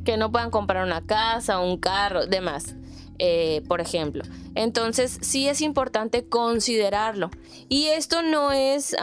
que 0.06 0.15
no 0.15 0.32
puedan 0.32 0.49
comprar 0.49 0.86
una 0.86 1.06
casa, 1.06 1.60
un 1.60 1.77
carro, 1.77 2.25
demás. 2.25 2.73
Eh, 3.19 3.63
por 3.67 3.82
ejemplo. 3.82 4.23
Entonces 4.56 5.17
sí 5.21 5.49
es 5.49 5.62
importante 5.62 6.23
considerarlo. 6.23 7.32
Y 7.67 7.88
esto 7.88 8.21
no 8.21 8.51
es... 8.53 8.95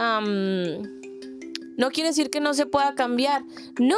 no 1.77 1.91
quiere 1.91 2.09
decir 2.09 2.29
que 2.31 2.39
no 2.39 2.53
se 2.55 2.65
pueda 2.65 2.95
cambiar. 2.95 3.43
No, 3.77 3.97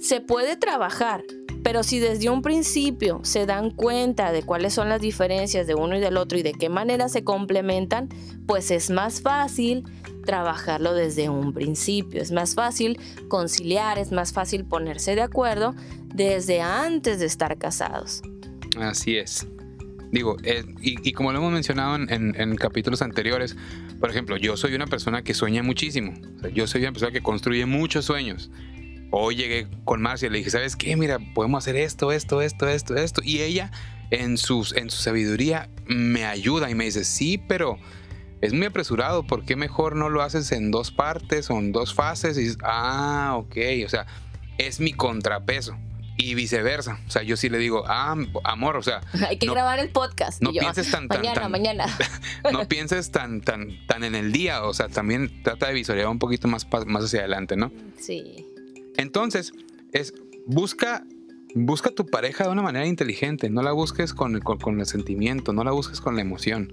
se 0.00 0.20
puede 0.20 0.56
trabajar. 0.56 1.24
Pero 1.62 1.82
si 1.82 1.98
desde 1.98 2.28
un 2.28 2.42
principio 2.42 3.20
se 3.22 3.46
dan 3.46 3.70
cuenta 3.70 4.32
de 4.32 4.42
cuáles 4.42 4.74
son 4.74 4.90
las 4.90 5.00
diferencias 5.00 5.66
de 5.66 5.74
uno 5.74 5.96
y 5.96 6.00
del 6.00 6.18
otro 6.18 6.38
y 6.38 6.42
de 6.42 6.52
qué 6.52 6.68
manera 6.68 7.08
se 7.08 7.24
complementan, 7.24 8.10
pues 8.46 8.70
es 8.70 8.90
más 8.90 9.22
fácil 9.22 9.84
trabajarlo 10.26 10.92
desde 10.94 11.30
un 11.30 11.52
principio, 11.52 12.20
es 12.20 12.32
más 12.32 12.54
fácil 12.54 12.98
conciliar, 13.28 13.98
es 13.98 14.12
más 14.12 14.32
fácil 14.32 14.64
ponerse 14.64 15.14
de 15.14 15.22
acuerdo 15.22 15.74
desde 16.14 16.60
antes 16.60 17.18
de 17.18 17.26
estar 17.26 17.56
casados. 17.56 18.22
Así 18.78 19.16
es. 19.16 19.46
Digo, 20.12 20.36
eh, 20.44 20.64
y, 20.80 21.12
como 21.12 21.32
lo 21.32 21.38
hemos 21.38 21.52
mencionado 21.52 21.96
en, 21.96 22.56
capítulos 22.56 23.02
anteriores, 23.02 23.56
por 23.98 24.10
ejemplo, 24.10 24.36
yo 24.36 24.56
soy 24.56 24.74
una 24.74 24.86
persona 24.86 25.22
que 25.22 25.34
sueña 25.34 25.64
muchísimo. 25.64 26.14
yo 26.52 26.68
soy 26.68 26.82
una 26.82 26.92
persona 26.92 27.10
que 27.10 27.20
construye 27.20 27.66
muchos 27.66 28.04
sueños. 28.04 28.50
Hoy 29.16 29.36
llegué 29.36 29.68
con 29.84 30.02
Marcia 30.02 30.26
y 30.26 30.30
le 30.30 30.38
dije, 30.38 30.50
¿sabes 30.50 30.74
qué? 30.74 30.96
Mira, 30.96 31.20
podemos 31.36 31.62
hacer 31.62 31.76
esto, 31.76 32.10
esto, 32.10 32.42
esto, 32.42 32.66
esto, 32.66 32.96
esto. 32.96 33.20
Y 33.22 33.42
ella, 33.42 33.70
en, 34.10 34.36
sus, 34.36 34.74
en 34.74 34.90
su 34.90 35.00
sabiduría, 35.00 35.70
me 35.86 36.24
ayuda 36.24 36.68
y 36.68 36.74
me 36.74 36.86
dice, 36.86 37.04
sí, 37.04 37.38
pero 37.38 37.78
es 38.40 38.52
muy 38.52 38.66
apresurado. 38.66 39.24
¿Por 39.24 39.44
qué 39.44 39.54
mejor 39.54 39.94
no 39.94 40.08
lo 40.08 40.20
haces 40.20 40.50
en 40.50 40.72
dos 40.72 40.90
partes 40.90 41.48
o 41.48 41.60
en 41.60 41.70
dos 41.70 41.94
fases? 41.94 42.36
Y 42.36 42.40
dices, 42.40 42.58
ah, 42.64 43.34
ok. 43.36 43.56
O 43.86 43.88
sea, 43.88 44.06
es 44.58 44.80
mi 44.80 44.92
contrapeso. 44.92 45.76
y 46.16 46.34
viceversa. 46.34 46.98
O 47.06 47.10
sea, 47.10 47.22
yo 47.22 47.36
sí 47.36 47.48
le 47.48 47.58
digo, 47.58 47.84
ah, 47.86 48.16
amor, 48.42 48.76
o 48.76 48.82
sea. 48.82 49.00
Hay 49.28 49.36
que 49.36 49.46
grabar 49.46 49.78
el 49.78 49.90
podcast. 49.90 50.42
No 50.42 50.50
pienses 50.50 50.90
tan, 50.90 51.06
tan, 51.06 51.18
mañana, 51.18 51.48
mañana. 51.48 51.98
no 52.52 52.66
pienses 52.66 53.12
tan, 53.12 53.42
tan, 53.42 53.86
tan 53.86 54.02
en 54.02 54.16
el 54.16 54.32
día. 54.32 54.64
O 54.64 54.74
sea, 54.74 54.88
también 54.88 55.44
trata 55.44 55.68
de 55.68 55.74
visorear 55.74 56.08
un 56.08 56.18
poquito 56.18 56.48
más, 56.48 56.66
más 56.86 57.04
hacia 57.04 57.20
adelante, 57.20 57.54
¿no? 57.54 57.70
Sí. 57.96 58.50
Entonces, 58.96 59.52
es 59.92 60.14
busca. 60.46 61.06
Busca 61.56 61.90
tu 61.90 62.04
pareja 62.04 62.42
de 62.42 62.50
una 62.50 62.62
manera 62.62 62.84
inteligente, 62.84 63.48
no 63.48 63.62
la 63.62 63.70
busques 63.70 64.12
con, 64.12 64.40
con 64.40 64.80
el 64.80 64.86
sentimiento, 64.86 65.52
no 65.52 65.62
la 65.62 65.70
busques 65.70 66.00
con 66.00 66.16
la 66.16 66.20
emoción. 66.20 66.72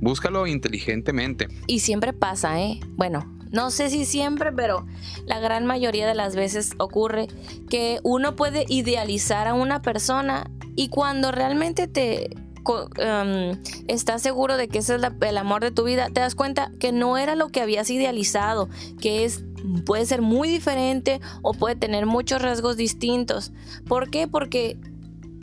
Búscalo 0.00 0.46
inteligentemente. 0.46 1.48
Y 1.66 1.80
siempre 1.80 2.12
pasa, 2.12 2.60
¿eh? 2.60 2.78
Bueno, 2.96 3.26
no 3.50 3.70
sé 3.70 3.90
si 3.90 4.04
siempre, 4.04 4.52
pero 4.52 4.86
la 5.26 5.40
gran 5.40 5.66
mayoría 5.66 6.06
de 6.06 6.14
las 6.14 6.36
veces 6.36 6.72
ocurre 6.78 7.26
que 7.68 7.98
uno 8.04 8.36
puede 8.36 8.64
idealizar 8.68 9.48
a 9.48 9.54
una 9.54 9.82
persona 9.82 10.48
y 10.76 10.88
cuando 10.88 11.32
realmente 11.32 11.88
te 11.88 12.30
um, 12.64 13.60
estás 13.88 14.22
seguro 14.22 14.56
de 14.56 14.68
que 14.68 14.78
ese 14.78 14.94
es 14.94 15.02
el 15.20 15.38
amor 15.38 15.62
de 15.62 15.72
tu 15.72 15.82
vida, 15.84 16.08
te 16.10 16.20
das 16.20 16.36
cuenta 16.36 16.70
que 16.78 16.92
no 16.92 17.18
era 17.18 17.34
lo 17.34 17.48
que 17.48 17.60
habías 17.60 17.90
idealizado, 17.90 18.68
que 19.00 19.24
es 19.24 19.42
puede 19.84 20.06
ser 20.06 20.22
muy 20.22 20.48
diferente 20.48 21.20
o 21.42 21.52
puede 21.52 21.76
tener 21.76 22.06
muchos 22.06 22.42
rasgos 22.42 22.76
distintos. 22.76 23.52
¿Por 23.86 24.10
qué? 24.10 24.28
Porque 24.28 24.78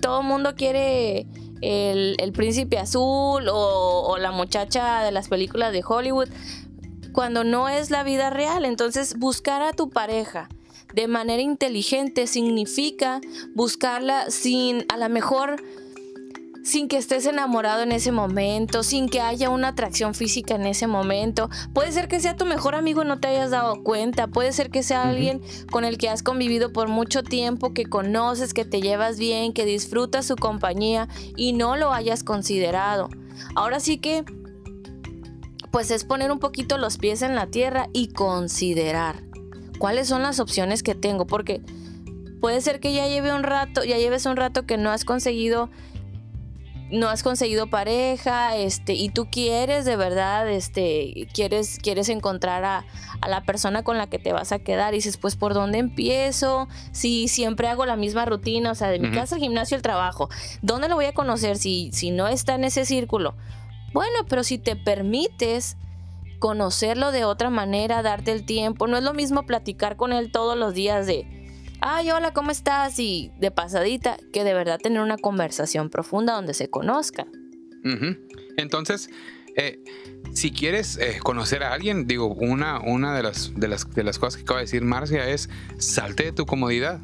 todo 0.01 0.21
el 0.21 0.27
mundo 0.27 0.55
quiere 0.55 1.27
el, 1.61 2.31
príncipe 2.33 2.77
azul 2.77 3.47
o, 3.49 4.03
o 4.07 4.17
la 4.17 4.31
muchacha 4.31 5.03
de 5.03 5.11
las 5.11 5.27
películas 5.27 5.73
de 5.73 5.83
Hollywood, 5.87 6.29
cuando 7.13 7.43
no 7.43 7.69
es 7.69 7.89
la 7.89 8.03
vida 8.03 8.29
real. 8.29 8.65
Entonces, 8.65 9.17
buscar 9.17 9.61
a 9.61 9.73
tu 9.73 9.89
pareja 9.89 10.49
de 10.93 11.07
manera 11.07 11.41
inteligente 11.41 12.27
significa 12.27 13.21
buscarla 13.53 14.29
sin, 14.29 14.85
a 14.89 14.97
lo 14.97 15.09
mejor, 15.09 15.61
sin 16.67 16.89
que 16.89 16.97
estés 16.97 17.25
enamorado 17.25 17.81
en 17.81 17.93
ese 17.93 18.11
momento, 18.11 18.83
sin 18.83 19.07
que 19.07 19.21
haya 19.21 19.49
una 19.49 19.69
atracción 19.69 20.13
física 20.13 20.55
en 20.55 20.65
ese 20.65 20.85
momento. 20.85 21.49
Puede 21.73 21.93
ser 21.93 22.09
que 22.09 22.19
sea 22.19 22.35
tu 22.35 22.45
mejor 22.45 22.75
amigo 22.75 23.03
y 23.03 23.05
no 23.05 23.21
te 23.21 23.29
hayas 23.29 23.51
dado 23.51 23.83
cuenta. 23.83 24.27
Puede 24.27 24.51
ser 24.51 24.69
que 24.69 24.83
sea 24.83 25.07
alguien 25.07 25.41
con 25.71 25.85
el 25.85 25.97
que 25.97 26.09
has 26.09 26.23
convivido 26.23 26.73
por 26.73 26.89
mucho 26.89 27.23
tiempo, 27.23 27.73
que 27.73 27.85
conoces, 27.85 28.53
que 28.53 28.65
te 28.65 28.81
llevas 28.81 29.17
bien, 29.17 29.53
que 29.53 29.63
disfrutas 29.63 30.25
su 30.25 30.35
compañía 30.35 31.07
y 31.37 31.53
no 31.53 31.77
lo 31.77 31.93
hayas 31.93 32.23
considerado. 32.23 33.09
Ahora 33.55 33.79
sí 33.79 33.97
que 33.97 34.25
pues 35.71 35.89
es 35.89 36.03
poner 36.03 36.31
un 36.33 36.39
poquito 36.39 36.77
los 36.77 36.97
pies 36.97 37.21
en 37.21 37.33
la 37.33 37.47
tierra 37.47 37.87
y 37.93 38.09
considerar 38.09 39.23
cuáles 39.79 40.09
son 40.09 40.21
las 40.21 40.41
opciones 40.41 40.83
que 40.83 40.95
tengo, 40.95 41.27
porque 41.27 41.61
puede 42.41 42.59
ser 42.59 42.81
que 42.81 42.93
ya 42.93 43.07
lleve 43.07 43.33
un 43.33 43.43
rato, 43.43 43.85
ya 43.85 43.97
lleves 43.97 44.25
un 44.25 44.35
rato 44.35 44.65
que 44.65 44.77
no 44.77 44.89
has 44.89 45.05
conseguido 45.05 45.69
no 46.89 47.09
has 47.09 47.23
conseguido 47.23 47.67
pareja, 47.67 48.55
este, 48.55 48.93
y 48.93 49.09
tú 49.09 49.27
quieres 49.29 49.85
de 49.85 49.95
verdad, 49.95 50.49
este, 50.49 51.27
quieres, 51.33 51.79
quieres 51.81 52.09
encontrar 52.09 52.63
a, 52.63 52.85
la 53.27 53.41
persona 53.41 53.83
con 53.83 53.97
la 53.97 54.07
que 54.07 54.19
te 54.19 54.31
vas 54.31 54.51
a 54.51 54.59
quedar, 54.59 54.93
y 54.93 54.97
dices, 54.97 55.17
pues, 55.17 55.35
¿por 55.35 55.53
dónde 55.53 55.79
empiezo? 55.79 56.67
Si 56.91 57.27
siempre 57.27 57.67
hago 57.67 57.85
la 57.85 57.95
misma 57.95 58.25
rutina, 58.25 58.71
o 58.71 58.75
sea, 58.75 58.89
de 58.89 58.99
mi 58.99 59.11
casa 59.11 59.35
al 59.35 59.41
gimnasio 59.41 59.75
al 59.75 59.81
trabajo, 59.81 60.29
¿dónde 60.61 60.87
lo 60.87 60.95
voy 60.95 61.05
a 61.05 61.13
conocer 61.13 61.57
si, 61.57 61.89
si 61.91 62.11
no 62.11 62.27
está 62.27 62.55
en 62.55 62.63
ese 62.63 62.85
círculo? 62.85 63.35
Bueno, 63.91 64.19
pero 64.29 64.43
si 64.43 64.57
te 64.57 64.75
permites 64.75 65.77
conocerlo 66.39 67.11
de 67.11 67.25
otra 67.25 67.49
manera, 67.49 68.03
darte 68.03 68.31
el 68.31 68.45
tiempo, 68.45 68.87
no 68.87 68.97
es 68.97 69.03
lo 69.03 69.13
mismo 69.13 69.43
platicar 69.43 69.97
con 69.97 70.13
él 70.13 70.31
todos 70.31 70.55
los 70.55 70.73
días 70.73 71.07
de, 71.07 71.36
ay, 71.89 72.11
hola, 72.11 72.33
¿cómo 72.33 72.51
estás? 72.51 72.99
Y 72.99 73.31
de 73.39 73.49
pasadita, 73.49 74.17
que 74.33 74.43
de 74.43 74.53
verdad 74.53 74.77
tener 74.77 75.01
una 75.01 75.17
conversación 75.17 75.89
profunda 75.89 76.33
donde 76.33 76.53
se 76.53 76.69
conozcan. 76.69 77.27
Entonces, 78.57 79.09
eh, 79.55 79.79
si 80.33 80.51
quieres 80.51 80.97
eh, 80.97 81.19
conocer 81.23 81.63
a 81.63 81.71
alguien, 81.71 82.05
digo, 82.05 82.27
una, 82.27 82.81
una 82.81 83.15
de, 83.15 83.23
las, 83.23 83.53
de, 83.55 83.69
las, 83.69 83.89
de 83.89 84.03
las 84.03 84.19
cosas 84.19 84.35
que 84.35 84.43
acaba 84.43 84.59
de 84.59 84.65
decir 84.65 84.83
Marcia 84.83 85.29
es 85.29 85.49
salte 85.77 86.25
de 86.25 86.31
tu 86.33 86.45
comodidad 86.45 86.99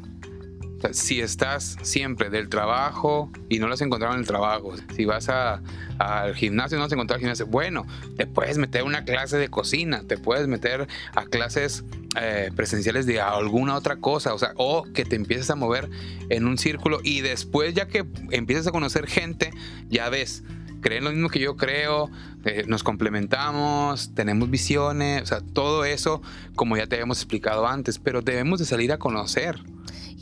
si 0.92 1.20
estás 1.20 1.76
siempre 1.82 2.30
del 2.30 2.48
trabajo 2.48 3.30
y 3.48 3.58
no 3.58 3.68
lo 3.68 3.74
has 3.74 3.80
encontrado 3.80 4.14
en 4.14 4.20
el 4.20 4.26
trabajo, 4.26 4.74
si 4.94 5.04
vas 5.04 5.28
al 5.28 6.34
gimnasio 6.34 6.76
y 6.76 6.78
no 6.78 6.84
has 6.84 6.92
encontrado 6.92 7.16
el 7.16 7.20
gimnasio, 7.20 7.46
bueno, 7.46 7.86
te 8.16 8.26
puedes 8.26 8.58
meter 8.58 8.82
a 8.82 8.84
una 8.84 9.04
clase 9.04 9.38
de 9.38 9.48
cocina, 9.48 10.02
te 10.06 10.18
puedes 10.18 10.46
meter 10.48 10.86
a 11.14 11.24
clases 11.24 11.84
eh, 12.20 12.50
presenciales 12.54 13.06
de 13.06 13.20
alguna 13.20 13.74
otra 13.74 13.96
cosa, 13.96 14.34
o 14.34 14.38
sea, 14.38 14.52
o 14.56 14.84
que 14.92 15.04
te 15.04 15.16
empieces 15.16 15.50
a 15.50 15.56
mover 15.56 15.88
en 16.28 16.46
un 16.46 16.58
círculo 16.58 17.00
y 17.02 17.22
después 17.22 17.74
ya 17.74 17.88
que 17.88 18.04
empieces 18.30 18.66
a 18.66 18.72
conocer 18.72 19.06
gente, 19.06 19.50
ya 19.88 20.08
ves, 20.10 20.44
creen 20.80 21.04
lo 21.04 21.10
mismo 21.10 21.30
que 21.30 21.40
yo 21.40 21.56
creo, 21.56 22.10
eh, 22.44 22.64
nos 22.66 22.82
complementamos, 22.82 24.14
tenemos 24.14 24.50
visiones, 24.50 25.22
o 25.22 25.26
sea, 25.26 25.40
todo 25.40 25.84
eso 25.84 26.20
como 26.54 26.76
ya 26.76 26.86
te 26.86 26.96
habíamos 26.96 27.18
explicado 27.18 27.66
antes, 27.66 27.98
pero 27.98 28.20
debemos 28.20 28.58
de 28.58 28.66
salir 28.66 28.92
a 28.92 28.98
conocer 28.98 29.58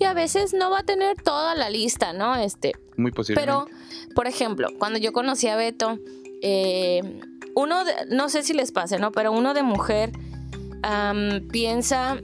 y 0.03 0.05
a 0.05 0.15
veces 0.15 0.53
no 0.53 0.71
va 0.71 0.81
a 0.81 0.83
tener 0.83 1.17
toda 1.23 1.55
la 1.55 1.71
lista, 1.71 2.13
¿no? 2.13 2.35
Este, 2.35 2.73
Muy 2.97 3.13
posible. 3.13 3.41
Pero, 3.41 3.67
por 4.17 4.27
ejemplo, 4.27 4.69
cuando 4.79 4.99
yo 4.99 5.13
conocí 5.13 5.47
a 5.47 5.55
Beto, 5.55 6.01
eh, 6.43 7.21
uno, 7.55 7.85
de, 7.85 7.95
no 8.11 8.29
sé 8.29 8.43
si 8.43 8.53
les 8.53 8.73
pase, 8.73 8.99
¿no? 8.99 9.13
Pero 9.13 9.31
uno 9.31 9.55
de 9.55 9.63
mujer 9.63 10.11
piensa 11.53 12.21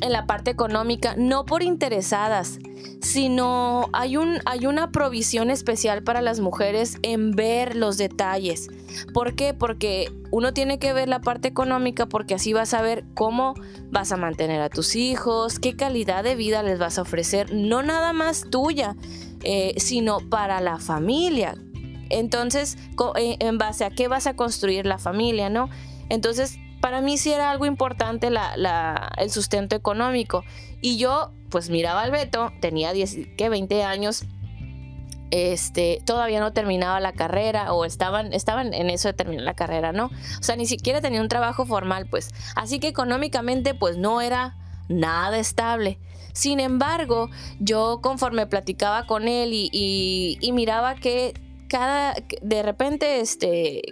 en 0.00 0.12
la 0.12 0.26
parte 0.26 0.50
económica, 0.50 1.14
no 1.16 1.44
por 1.44 1.62
interesadas, 1.62 2.58
sino 3.00 3.88
hay, 3.92 4.16
un, 4.16 4.38
hay 4.44 4.66
una 4.66 4.90
provisión 4.90 5.50
especial 5.50 6.02
para 6.02 6.22
las 6.22 6.40
mujeres 6.40 6.98
en 7.02 7.32
ver 7.32 7.76
los 7.76 7.98
detalles. 7.98 8.68
¿Por 9.12 9.34
qué? 9.34 9.54
Porque 9.54 10.12
uno 10.30 10.52
tiene 10.52 10.78
que 10.78 10.92
ver 10.92 11.08
la 11.08 11.20
parte 11.20 11.48
económica 11.48 12.06
porque 12.06 12.34
así 12.34 12.52
vas 12.52 12.74
a 12.74 12.82
ver 12.82 13.04
cómo 13.14 13.54
vas 13.90 14.12
a 14.12 14.16
mantener 14.16 14.60
a 14.60 14.68
tus 14.68 14.96
hijos, 14.96 15.58
qué 15.58 15.76
calidad 15.76 16.24
de 16.24 16.34
vida 16.34 16.62
les 16.62 16.78
vas 16.78 16.98
a 16.98 17.02
ofrecer, 17.02 17.52
no 17.52 17.82
nada 17.82 18.12
más 18.12 18.46
tuya, 18.50 18.96
eh, 19.42 19.74
sino 19.78 20.18
para 20.28 20.60
la 20.60 20.78
familia. 20.78 21.56
Entonces, 22.10 22.78
eh, 23.16 23.36
en 23.40 23.58
base 23.58 23.84
a 23.84 23.90
qué 23.90 24.08
vas 24.08 24.26
a 24.26 24.34
construir 24.34 24.86
la 24.86 24.98
familia, 24.98 25.50
¿no? 25.50 25.68
Entonces, 26.08 26.58
para 26.80 27.00
mí 27.00 27.18
sí 27.18 27.32
era 27.32 27.50
algo 27.50 27.66
importante 27.66 28.28
el 28.28 29.30
sustento 29.30 29.76
económico. 29.76 30.44
Y 30.80 30.96
yo, 30.96 31.32
pues 31.50 31.70
miraba 31.70 32.02
al 32.02 32.10
Beto, 32.10 32.52
tenía 32.60 32.92
10, 32.92 33.18
¿qué? 33.36 33.48
20 33.48 33.82
años, 33.82 34.24
este, 35.30 36.00
todavía 36.04 36.40
no 36.40 36.52
terminaba 36.52 37.00
la 37.00 37.12
carrera 37.12 37.72
o 37.72 37.84
estaban, 37.84 38.32
estaban 38.32 38.72
en 38.72 38.90
eso 38.90 39.08
de 39.08 39.14
terminar 39.14 39.44
la 39.44 39.54
carrera, 39.54 39.92
¿no? 39.92 40.06
O 40.06 40.42
sea, 40.42 40.56
ni 40.56 40.66
siquiera 40.66 41.00
tenía 41.00 41.20
un 41.20 41.28
trabajo 41.28 41.66
formal, 41.66 42.06
pues. 42.06 42.30
Así 42.54 42.78
que 42.80 42.88
económicamente, 42.88 43.74
pues 43.74 43.96
no 43.96 44.20
era 44.20 44.56
nada 44.88 45.38
estable. 45.38 45.98
Sin 46.32 46.60
embargo, 46.60 47.30
yo 47.58 48.00
conforme 48.00 48.46
platicaba 48.46 49.06
con 49.06 49.26
él 49.26 49.50
y, 49.52 50.38
y 50.40 50.52
miraba 50.52 50.94
que 50.94 51.34
cada, 51.68 52.14
de 52.42 52.62
repente, 52.62 53.20
este, 53.20 53.82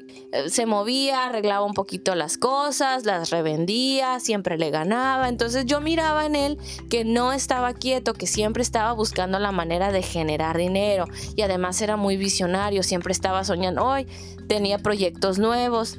se 0.48 0.66
movía, 0.66 1.26
arreglaba 1.26 1.64
un 1.64 1.74
poquito 1.74 2.14
las 2.14 2.38
cosas, 2.38 3.04
las 3.04 3.30
revendía, 3.30 4.18
siempre 4.20 4.58
le 4.58 4.70
ganaba. 4.70 5.28
Entonces 5.28 5.66
yo 5.66 5.80
miraba 5.80 6.26
en 6.26 6.36
él 6.36 6.58
que 6.90 7.04
no 7.04 7.32
estaba 7.32 7.74
quieto, 7.74 8.14
que 8.14 8.26
siempre 8.26 8.62
estaba 8.62 8.92
buscando 8.92 9.38
la 9.38 9.52
manera 9.52 9.92
de 9.92 10.02
generar 10.02 10.56
dinero 10.56 11.04
y 11.36 11.42
además 11.42 11.80
era 11.80 11.96
muy 11.96 12.16
visionario, 12.16 12.82
siempre 12.82 13.12
estaba 13.12 13.44
soñando, 13.44 13.84
hoy 13.84 14.06
tenía 14.48 14.78
proyectos 14.78 15.38
nuevos. 15.38 15.98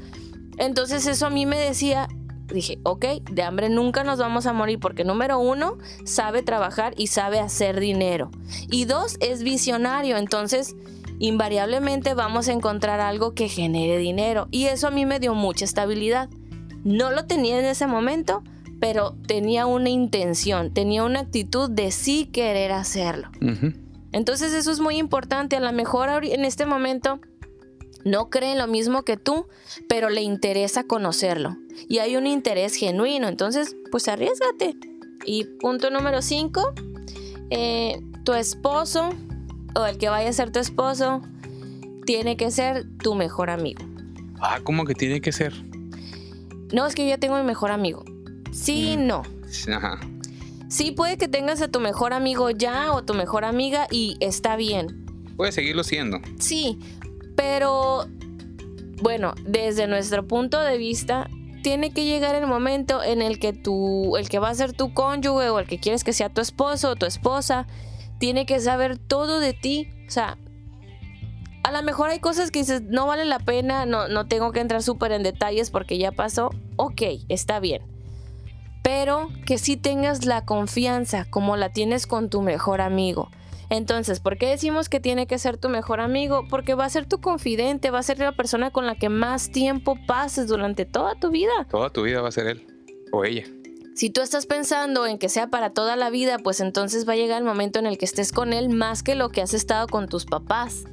Entonces 0.57 1.05
eso 1.05 1.27
a 1.27 1.29
mí 1.29 1.45
me 1.45 1.59
decía, 1.59 2.07
dije, 2.47 2.79
ok, 2.83 3.05
de 3.29 3.43
hambre 3.43 3.69
nunca 3.69 4.03
nos 4.03 4.19
vamos 4.19 4.45
a 4.45 4.53
morir 4.53 4.79
porque 4.79 5.03
número 5.03 5.39
uno, 5.39 5.77
sabe 6.05 6.41
trabajar 6.41 6.93
y 6.97 7.07
sabe 7.07 7.39
hacer 7.39 7.79
dinero. 7.79 8.31
Y 8.69 8.85
dos, 8.85 9.17
es 9.19 9.43
visionario. 9.43 10.17
Entonces 10.17 10.75
invariablemente 11.19 12.13
vamos 12.13 12.47
a 12.47 12.53
encontrar 12.53 12.99
algo 12.99 13.33
que 13.33 13.49
genere 13.49 13.97
dinero. 13.97 14.47
Y 14.51 14.65
eso 14.65 14.87
a 14.87 14.91
mí 14.91 15.05
me 15.05 15.19
dio 15.19 15.33
mucha 15.33 15.65
estabilidad. 15.65 16.29
No 16.83 17.11
lo 17.11 17.25
tenía 17.25 17.59
en 17.59 17.65
ese 17.65 17.87
momento, 17.87 18.43
pero 18.79 19.15
tenía 19.27 19.65
una 19.65 19.89
intención, 19.89 20.73
tenía 20.73 21.03
una 21.03 21.21
actitud 21.21 21.69
de 21.69 21.91
sí 21.91 22.25
querer 22.31 22.71
hacerlo. 22.71 23.29
Entonces 24.11 24.53
eso 24.53 24.71
es 24.71 24.79
muy 24.79 24.97
importante. 24.97 25.55
A 25.55 25.59
lo 25.59 25.71
mejor 25.71 26.25
en 26.25 26.45
este 26.45 26.65
momento 26.65 27.19
no 28.05 28.29
cree 28.29 28.53
en 28.53 28.57
lo 28.59 28.67
mismo 28.67 29.03
que 29.03 29.17
tú, 29.17 29.47
pero 29.89 30.09
le 30.09 30.21
interesa 30.21 30.83
conocerlo. 30.83 31.57
Y 31.89 31.97
hay 31.99 32.15
un 32.15 32.27
interés 32.27 32.75
genuino. 32.75 33.27
Entonces, 33.27 33.75
pues 33.91 34.07
arriesgate. 34.07 34.75
Y 35.25 35.45
punto 35.59 35.89
número 35.89 36.21
5, 36.21 36.73
eh, 37.49 37.99
tu 38.23 38.33
esposo 38.33 39.09
o 39.77 39.85
el 39.85 39.97
que 39.97 40.09
vaya 40.09 40.29
a 40.29 40.33
ser 40.33 40.51
tu 40.51 40.59
esposo 40.59 41.21
tiene 42.05 42.35
que 42.35 42.51
ser 42.51 42.85
tu 42.97 43.15
mejor 43.15 43.49
amigo. 43.49 43.83
Ah, 44.39 44.59
¿cómo 44.63 44.85
que 44.85 44.95
tiene 44.95 45.21
que 45.21 45.31
ser? 45.31 45.53
No, 46.73 46.85
es 46.85 46.95
que 46.95 47.03
yo 47.03 47.09
ya 47.09 47.17
tengo 47.17 47.37
mi 47.37 47.43
mejor 47.43 47.71
amigo. 47.71 48.03
Sí, 48.51 48.95
mm. 48.97 49.07
no. 49.07 49.23
Ajá. 49.73 49.99
Sí, 50.69 50.91
puede 50.91 51.17
que 51.17 51.27
tengas 51.27 51.61
a 51.61 51.69
tu 51.69 51.79
mejor 51.79 52.13
amigo 52.13 52.49
ya 52.49 52.91
o 52.91 53.03
tu 53.03 53.13
mejor 53.13 53.45
amiga 53.45 53.87
y 53.91 54.17
está 54.19 54.55
bien. 54.55 55.05
Puede 55.37 55.51
seguirlo 55.51 55.83
siendo. 55.83 56.19
Sí, 56.39 56.79
pero 57.35 58.07
bueno, 59.01 59.33
desde 59.45 59.87
nuestro 59.87 60.27
punto 60.27 60.59
de 60.59 60.77
vista, 60.77 61.29
tiene 61.61 61.91
que 61.91 62.03
llegar 62.03 62.35
el 62.35 62.47
momento 62.47 63.03
en 63.03 63.21
el 63.21 63.39
que 63.39 63.53
tú, 63.53 64.17
el 64.17 64.27
que 64.27 64.39
va 64.39 64.49
a 64.49 64.55
ser 64.55 64.73
tu 64.73 64.93
cónyuge 64.93 65.49
o 65.49 65.59
el 65.59 65.67
que 65.67 65.79
quieres 65.79 66.03
que 66.03 66.13
sea 66.13 66.29
tu 66.29 66.41
esposo 66.41 66.91
o 66.91 66.95
tu 66.95 67.05
esposa, 67.05 67.67
tiene 68.19 68.45
que 68.45 68.59
saber 68.59 68.97
todo 68.97 69.39
de 69.39 69.53
ti. 69.53 69.89
O 70.07 70.11
sea, 70.11 70.37
a 71.63 71.71
lo 71.71 71.83
mejor 71.83 72.09
hay 72.09 72.19
cosas 72.19 72.51
que 72.51 72.59
dices, 72.59 72.83
no 72.83 73.07
vale 73.07 73.25
la 73.25 73.39
pena, 73.39 73.85
no, 73.85 74.07
no 74.07 74.27
tengo 74.27 74.51
que 74.51 74.59
entrar 74.59 74.81
súper 74.81 75.11
en 75.11 75.23
detalles 75.23 75.69
porque 75.69 75.97
ya 75.97 76.11
pasó. 76.11 76.51
Ok, 76.77 77.01
está 77.29 77.59
bien. 77.59 77.81
Pero 78.83 79.29
que 79.45 79.57
sí 79.57 79.75
tengas 79.75 80.25
la 80.25 80.45
confianza 80.45 81.25
como 81.29 81.57
la 81.57 81.73
tienes 81.73 82.07
con 82.07 82.29
tu 82.29 82.41
mejor 82.41 82.79
amigo. 82.79 83.29
Entonces, 83.69 84.21
¿por 84.21 84.37
qué 84.37 84.47
decimos 84.47 84.87
que 84.87 85.01
tiene 85.01 85.27
que 85.27 85.37
ser 85.37 85.57
tu 85.57 85.67
mejor 85.67 85.99
amigo? 85.99 86.45
Porque 86.49 86.73
va 86.73 86.85
a 86.85 86.89
ser 86.89 87.05
tu 87.05 87.19
confidente, 87.19 87.91
va 87.91 87.99
a 87.99 88.03
ser 88.03 88.17
la 88.19 88.31
persona 88.31 88.71
con 88.71 88.85
la 88.85 88.95
que 88.95 89.09
más 89.09 89.51
tiempo 89.51 89.97
pases 90.07 90.47
durante 90.47 90.85
toda 90.85 91.15
tu 91.15 91.31
vida. 91.31 91.51
Toda 91.69 91.89
tu 91.89 92.03
vida 92.03 92.21
va 92.21 92.29
a 92.29 92.31
ser 92.31 92.47
él 92.47 92.65
o 93.11 93.25
ella. 93.25 93.43
Si 93.97 94.11
tú 94.11 94.21
estás 94.21 94.45
pensando 94.45 95.07
en 95.07 95.17
que 95.17 95.27
sea 95.27 95.47
para 95.47 95.71
toda 95.71 95.95
la 95.95 96.11
vida, 96.11 96.37
pues 96.37 96.59
entonces 96.59 97.09
va 97.09 97.13
a 97.13 97.15
llegar 97.15 97.39
el 97.39 97.47
momento 97.47 97.79
en 97.79 97.87
el 97.87 97.97
que 97.97 98.05
estés 98.05 98.31
con 98.31 98.53
él 98.53 98.69
más 98.69 99.01
que 99.01 99.15
lo 99.15 99.29
que 99.29 99.41
has 99.41 99.55
estado 99.55 99.87
con 99.87 100.07
tus 100.07 100.27
papás. 100.27 100.83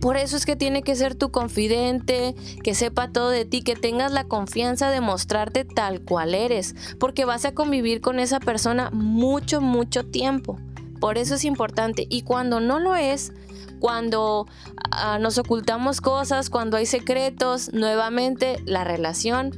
Por 0.00 0.16
eso 0.16 0.36
es 0.36 0.46
que 0.46 0.54
tiene 0.54 0.84
que 0.84 0.94
ser 0.94 1.16
tu 1.16 1.32
confidente, 1.32 2.36
que 2.62 2.76
sepa 2.76 3.10
todo 3.10 3.30
de 3.30 3.44
ti, 3.44 3.62
que 3.62 3.74
tengas 3.74 4.12
la 4.12 4.22
confianza 4.22 4.88
de 4.92 5.00
mostrarte 5.00 5.64
tal 5.64 6.02
cual 6.02 6.32
eres, 6.32 6.76
porque 7.00 7.24
vas 7.24 7.44
a 7.44 7.54
convivir 7.54 8.00
con 8.00 8.20
esa 8.20 8.38
persona 8.38 8.90
mucho, 8.92 9.60
mucho 9.60 10.06
tiempo. 10.06 10.60
Por 11.00 11.18
eso 11.18 11.34
es 11.34 11.44
importante. 11.44 12.06
Y 12.08 12.22
cuando 12.22 12.60
no 12.60 12.78
lo 12.78 12.94
es, 12.94 13.32
cuando 13.80 14.46
ah, 14.92 15.18
nos 15.18 15.38
ocultamos 15.38 16.00
cosas, 16.00 16.50
cuando 16.50 16.76
hay 16.76 16.86
secretos, 16.86 17.72
nuevamente 17.72 18.62
la 18.64 18.84
relación 18.84 19.50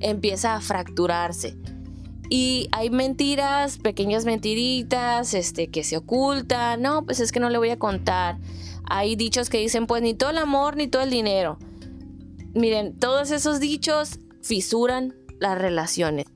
empieza 0.00 0.54
a 0.54 0.60
fracturarse. 0.60 1.56
Y 2.28 2.68
hay 2.72 2.90
mentiras, 2.90 3.78
pequeñas 3.78 4.24
mentiritas, 4.24 5.34
este, 5.34 5.68
que 5.68 5.84
se 5.84 5.96
ocultan. 5.96 6.82
No, 6.82 7.04
pues 7.04 7.20
es 7.20 7.32
que 7.32 7.40
no 7.40 7.50
le 7.50 7.58
voy 7.58 7.70
a 7.70 7.78
contar. 7.78 8.38
Hay 8.88 9.16
dichos 9.16 9.50
que 9.50 9.58
dicen, 9.58 9.86
pues 9.86 10.02
ni 10.02 10.14
todo 10.14 10.30
el 10.30 10.38
amor 10.38 10.76
ni 10.76 10.88
todo 10.88 11.02
el 11.02 11.10
dinero. 11.10 11.58
Miren, 12.54 12.98
todos 12.98 13.30
esos 13.30 13.60
dichos 13.60 14.18
fisuran 14.42 15.14
las 15.38 15.58
relaciones. 15.58 16.26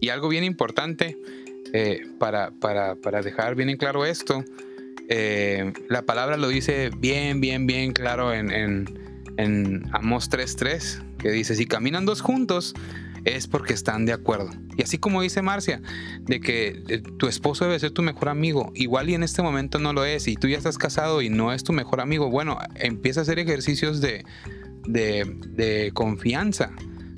Y 0.00 0.08
algo 0.08 0.28
bien 0.28 0.42
importante 0.44 1.16
eh, 1.72 2.02
para, 2.18 2.50
para, 2.50 2.96
para, 2.96 3.22
dejar 3.22 3.54
bien 3.54 3.68
en 3.68 3.76
claro 3.76 4.04
esto, 4.04 4.44
eh, 5.08 5.72
la 5.88 6.02
palabra 6.02 6.36
lo 6.36 6.48
dice 6.48 6.90
bien, 6.98 7.40
bien, 7.40 7.66
bien 7.66 7.92
claro 7.92 8.32
en, 8.32 8.50
en, 8.50 9.32
en 9.36 9.84
Amos 9.92 10.30
3.3, 10.30 11.18
que 11.18 11.30
dice, 11.30 11.54
si 11.54 11.66
caminan 11.66 12.04
dos 12.04 12.20
juntos, 12.20 12.74
es 13.24 13.46
porque 13.46 13.72
están 13.72 14.06
de 14.06 14.12
acuerdo. 14.12 14.50
Y 14.76 14.82
así 14.82 14.98
como 14.98 15.22
dice 15.22 15.42
Marcia, 15.42 15.80
de 16.20 16.40
que 16.40 16.82
eh, 16.88 17.02
tu 17.18 17.28
esposo 17.28 17.64
debe 17.64 17.78
ser 17.78 17.90
tu 17.90 18.02
mejor 18.02 18.28
amigo, 18.28 18.72
igual 18.74 19.10
y 19.10 19.14
en 19.14 19.22
este 19.22 19.42
momento 19.42 19.78
no 19.78 19.92
lo 19.92 20.04
es, 20.04 20.28
y 20.28 20.36
tú 20.36 20.48
ya 20.48 20.58
estás 20.58 20.78
casado 20.78 21.22
y 21.22 21.28
no 21.28 21.52
es 21.52 21.64
tu 21.64 21.72
mejor 21.72 22.00
amigo, 22.00 22.30
bueno, 22.30 22.58
empieza 22.74 23.20
a 23.20 23.22
hacer 23.22 23.38
ejercicios 23.38 24.00
de, 24.00 24.24
de, 24.86 25.36
de 25.48 25.90
confianza 25.92 26.72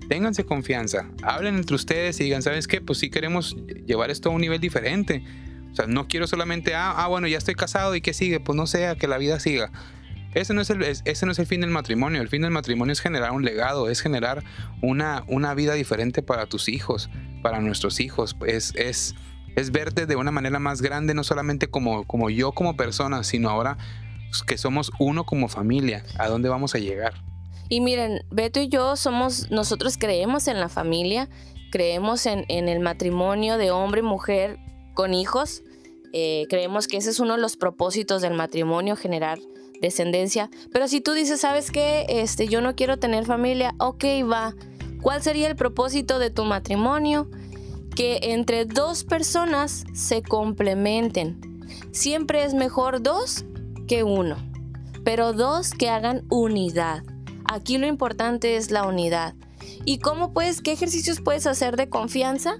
ténganse 0.08 0.44
confianza, 0.44 1.10
hablen 1.22 1.56
entre 1.56 1.76
ustedes 1.76 2.20
y 2.20 2.24
digan, 2.24 2.42
¿sabes 2.42 2.68
qué? 2.68 2.80
Pues 2.80 2.98
sí 2.98 3.10
queremos 3.10 3.56
llevar 3.86 4.10
esto 4.10 4.30
a 4.30 4.32
un 4.32 4.40
nivel 4.40 4.60
diferente. 4.60 5.24
O 5.72 5.74
sea, 5.74 5.86
no 5.86 6.06
quiero 6.06 6.26
solamente, 6.26 6.74
ah, 6.74 6.94
ah 6.96 7.08
bueno, 7.08 7.26
ya 7.26 7.38
estoy 7.38 7.54
casado 7.54 7.94
y 7.96 8.00
que 8.00 8.14
sigue, 8.14 8.38
pues 8.38 8.54
no 8.56 8.66
sea, 8.66 8.96
que 8.96 9.08
la 9.08 9.18
vida 9.18 9.40
siga. 9.40 9.72
Ese 10.34 10.52
no, 10.52 10.60
es 10.60 10.70
el, 10.70 11.46
fin 11.46 11.60
del 11.60 11.70
matrimonio. 11.70 12.20
El 12.20 12.28
fin 12.28 12.42
del 12.42 12.50
matrimonio 12.50 12.92
es 12.92 13.00
generar 13.00 13.30
un 13.30 13.44
legado, 13.44 13.88
es 13.88 14.00
generar 14.00 14.42
una, 14.82 15.54
vida 15.54 15.74
diferente 15.74 16.22
para 16.22 16.46
tus 16.46 16.68
hijos, 16.68 17.08
para 17.42 17.60
nuestros 17.60 18.00
hijos. 18.00 18.36
Es, 18.46 18.74
es, 18.74 19.14
es 19.54 19.70
verte 19.70 20.06
de 20.06 20.16
una 20.16 20.32
manera 20.32 20.58
más 20.58 20.82
grande, 20.82 21.14
no 21.14 21.22
solamente 21.22 21.68
como, 21.68 22.04
como 22.04 22.30
yo 22.30 22.52
como 22.52 22.76
persona, 22.76 23.22
sino 23.22 23.48
ahora 23.48 23.78
que 24.42 24.58
somos 24.58 24.90
uno 24.98 25.24
como 25.24 25.48
familia. 25.48 26.04
¿A 26.18 26.28
dónde 26.28 26.48
vamos 26.48 26.74
a 26.74 26.78
llegar? 26.78 27.14
Y 27.68 27.80
miren, 27.80 28.20
Beto 28.30 28.60
y 28.60 28.68
yo 28.68 28.96
somos, 28.96 29.50
nosotros 29.50 29.96
creemos 29.98 30.48
en 30.48 30.58
la 30.58 30.68
familia, 30.68 31.28
creemos 31.70 32.26
en, 32.26 32.44
el 32.48 32.80
matrimonio 32.80 33.56
de 33.56 33.70
hombre 33.70 34.00
y 34.00 34.04
mujer 34.04 34.58
con 34.94 35.14
hijos. 35.14 35.62
Eh, 36.12 36.46
creemos 36.48 36.88
que 36.88 36.96
ese 36.96 37.10
es 37.10 37.20
uno 37.20 37.34
de 37.34 37.40
los 37.40 37.56
propósitos 37.56 38.20
del 38.20 38.34
matrimonio, 38.34 38.96
generar 38.96 39.38
descendencia. 39.80 40.50
Pero 40.72 40.88
si 40.88 41.00
tú 41.00 41.12
dices, 41.12 41.40
¿sabes 41.40 41.70
qué? 41.70 42.06
Este, 42.08 42.48
yo 42.48 42.60
no 42.60 42.74
quiero 42.74 42.98
tener 42.98 43.26
familia, 43.26 43.74
ok, 43.78 44.04
va. 44.30 44.54
¿Cuál 45.02 45.22
sería 45.22 45.48
el 45.48 45.56
propósito 45.56 46.18
de 46.18 46.30
tu 46.30 46.44
matrimonio? 46.44 47.28
Que 47.94 48.18
entre 48.22 48.64
dos 48.64 49.04
personas 49.04 49.84
se 49.92 50.22
complementen. 50.22 51.38
Siempre 51.92 52.44
es 52.44 52.54
mejor 52.54 53.02
dos 53.02 53.44
que 53.86 54.02
uno, 54.02 54.36
pero 55.04 55.32
dos 55.32 55.70
que 55.70 55.90
hagan 55.90 56.24
unidad. 56.30 57.02
Aquí 57.44 57.78
lo 57.78 57.86
importante 57.86 58.56
es 58.56 58.70
la 58.70 58.86
unidad. 58.86 59.34
¿Y 59.84 59.98
cómo 59.98 60.32
puedes, 60.32 60.60
qué 60.60 60.72
ejercicios 60.72 61.20
puedes 61.20 61.46
hacer 61.46 61.76
de 61.76 61.88
confianza? 61.88 62.56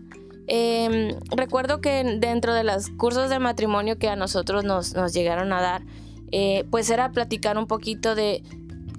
Em, 0.46 1.18
recuerdo 1.31 1.81
que 1.81 2.18
dentro 2.18 2.53
de 2.53 2.64
los 2.64 2.90
cursos 2.90 3.31
de 3.31 3.38
matrimonio 3.38 3.98
que 3.98 4.09
a 4.09 4.16
nosotros 4.16 4.64
nos, 4.64 4.92
llegaron 5.12 5.53
a 5.53 5.61
dar, 5.61 5.83
eh, 6.37 6.64
pues 6.68 6.90
era 6.90 7.12
platicar 7.12 7.57
un 7.59 7.68
poquito 7.68 8.16
de 8.16 8.42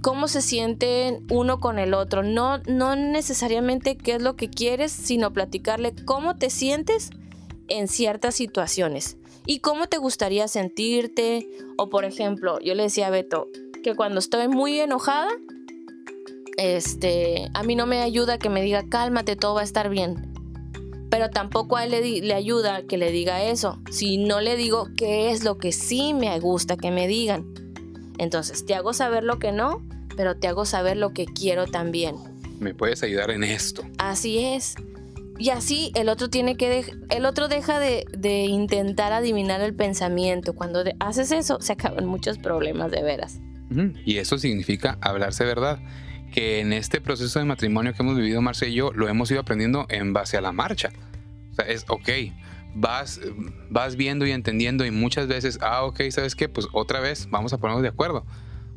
cómo 0.01 0.29
se 0.29 0.41
sienten 0.41 1.27
uno 1.29 1.59
con 1.59 1.79
el 1.79 1.93
otro. 1.93 2.23
No, 2.23 2.59
no 2.59 2.95
necesariamente 2.95 3.97
qué 3.97 4.13
es 4.13 4.21
lo 4.21 4.37
que 4.37 4.49
quieres, 4.49 4.93
sino 4.93 5.33
platicarle 5.33 5.93
cómo 6.05 6.37
te 6.37 6.49
sientes 6.49 7.09
en 7.67 7.89
ciertas 7.89 8.35
situaciones 8.35 9.17
y 9.45 9.59
cómo 9.59 9.87
te 9.87 9.97
gustaría 9.97 10.47
sentirte. 10.47 11.45
O 11.77 11.89
por 11.89 12.05
ejemplo, 12.05 12.57
yo 12.61 12.73
le 12.73 12.83
decía 12.83 13.07
a 13.07 13.09
Beto 13.09 13.49
que 13.83 13.95
cuando 13.95 14.19
estoy 14.19 14.47
muy 14.47 14.79
enojada, 14.79 15.27
este, 16.55 17.49
a 17.53 17.63
mí 17.63 17.75
no 17.75 17.85
me 17.85 18.01
ayuda 18.01 18.37
que 18.37 18.47
me 18.47 18.61
diga 18.61 18.87
cálmate, 18.87 19.35
todo 19.35 19.55
va 19.55 19.61
a 19.61 19.65
estar 19.65 19.89
bien. 19.89 20.24
Pero 21.15 21.29
tampoco 21.29 21.77
a 21.77 21.85
él 21.85 21.91
le, 21.91 22.01
le 22.01 22.33
ayuda 22.33 22.81
que 22.83 22.97
le 22.97 23.09
diga 23.09 23.41
eso. 23.41 23.79
Si 23.89 24.17
no 24.17 24.41
le 24.41 24.57
digo 24.57 24.89
qué 24.97 25.31
es 25.31 25.45
lo 25.45 25.57
que 25.57 25.71
sí 25.71 26.13
me 26.13 26.37
gusta 26.41 26.75
que 26.75 26.91
me 26.91 27.07
digan. 27.07 27.45
Entonces, 28.17 28.65
te 28.65 28.75
hago 28.75 28.91
saber 28.91 29.23
lo 29.23 29.39
que 29.39 29.53
no, 29.53 29.81
pero 30.17 30.35
te 30.35 30.49
hago 30.49 30.65
saber 30.65 30.97
lo 30.97 31.13
que 31.13 31.23
quiero 31.23 31.67
también. 31.67 32.17
Me 32.59 32.73
puedes 32.73 33.01
ayudar 33.01 33.31
en 33.31 33.45
esto. 33.45 33.81
Así 33.97 34.39
es. 34.39 34.75
Y 35.39 35.51
así 35.51 35.93
el 35.95 36.09
otro 36.09 36.29
tiene 36.29 36.57
que 36.57 36.83
el 37.09 37.25
otro 37.25 37.47
deja 37.47 37.79
de, 37.79 38.05
de, 38.11 38.43
intentar 38.43 39.13
adivinar 39.13 39.61
el 39.61 39.73
pensamiento. 39.73 40.51
Cuando 40.51 40.83
haces 40.99 41.31
eso, 41.31 41.61
se 41.61 41.71
acaban 41.71 42.05
muchos 42.07 42.39
problemas 42.39 42.91
de 42.91 43.03
veras. 43.03 43.39
Y 44.03 44.17
eso 44.17 44.37
significa 44.37 44.97
hablarse 44.99 45.45
verdad 45.45 45.79
que 46.35 46.59
en 46.59 46.73
este 46.73 46.99
proceso 46.99 47.39
de 47.39 47.45
matrimonio 47.45 47.93
que 47.93 48.03
hemos 48.03 48.17
vivido 48.17 48.41
Marce 48.41 48.67
y 48.67 48.73
yo 48.73 48.91
lo 48.91 49.07
hemos 49.07 49.31
ido 49.31 49.39
aprendiendo 49.39 49.85
en 49.87 50.11
base 50.11 50.35
a 50.35 50.41
la 50.41 50.51
marcha. 50.51 50.89
O 51.51 51.55
sea, 51.55 51.65
es 51.65 51.85
ok, 51.87 52.09
vas, 52.73 53.21
vas 53.69 53.95
viendo 53.95 54.25
y 54.27 54.31
entendiendo 54.31 54.85
y 54.85 54.91
muchas 54.91 55.27
veces, 55.27 55.59
ah, 55.61 55.83
ok, 55.83 56.01
¿sabes 56.09 56.35
qué? 56.35 56.49
Pues 56.49 56.67
otra 56.73 56.99
vez 56.99 57.29
vamos 57.29 57.53
a 57.53 57.57
ponernos 57.57 57.83
de 57.83 57.87
acuerdo. 57.87 58.25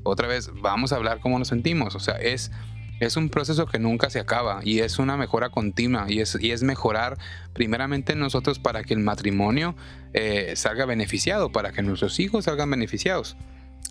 Otra 0.04 0.28
vez 0.28 0.52
vamos 0.62 0.92
a 0.92 0.96
hablar 0.96 1.18
cómo 1.18 1.36
nos 1.36 1.48
sentimos. 1.48 1.96
O 1.96 1.98
sea, 1.98 2.14
es, 2.18 2.52
es 3.00 3.16
un 3.16 3.28
proceso 3.28 3.66
que 3.66 3.80
nunca 3.80 4.08
se 4.08 4.20
acaba 4.20 4.60
y 4.62 4.78
es 4.78 5.00
una 5.00 5.16
mejora 5.16 5.50
continua 5.50 6.06
y 6.08 6.20
es, 6.20 6.38
y 6.40 6.52
es 6.52 6.62
mejorar 6.62 7.18
primeramente 7.54 8.14
nosotros 8.14 8.60
para 8.60 8.84
que 8.84 8.94
el 8.94 9.00
matrimonio 9.00 9.74
eh, 10.12 10.52
salga 10.54 10.86
beneficiado, 10.86 11.50
para 11.50 11.72
que 11.72 11.82
nuestros 11.82 12.20
hijos 12.20 12.44
salgan 12.44 12.70
beneficiados. 12.70 13.36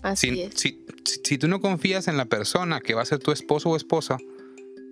Así 0.02 0.48
si, 0.54 0.80
Si, 1.24 1.38
tú 1.38 1.48
no 1.48 1.60
confías 1.60 2.08
en 2.08 2.16
la 2.16 2.26
persona 2.26 2.80
que 2.80 2.94
va 2.94 3.02
a 3.02 3.04
ser 3.04 3.18
tu 3.18 3.32
esposo 3.32 3.70
o 3.70 3.76
esposa, 3.76 4.18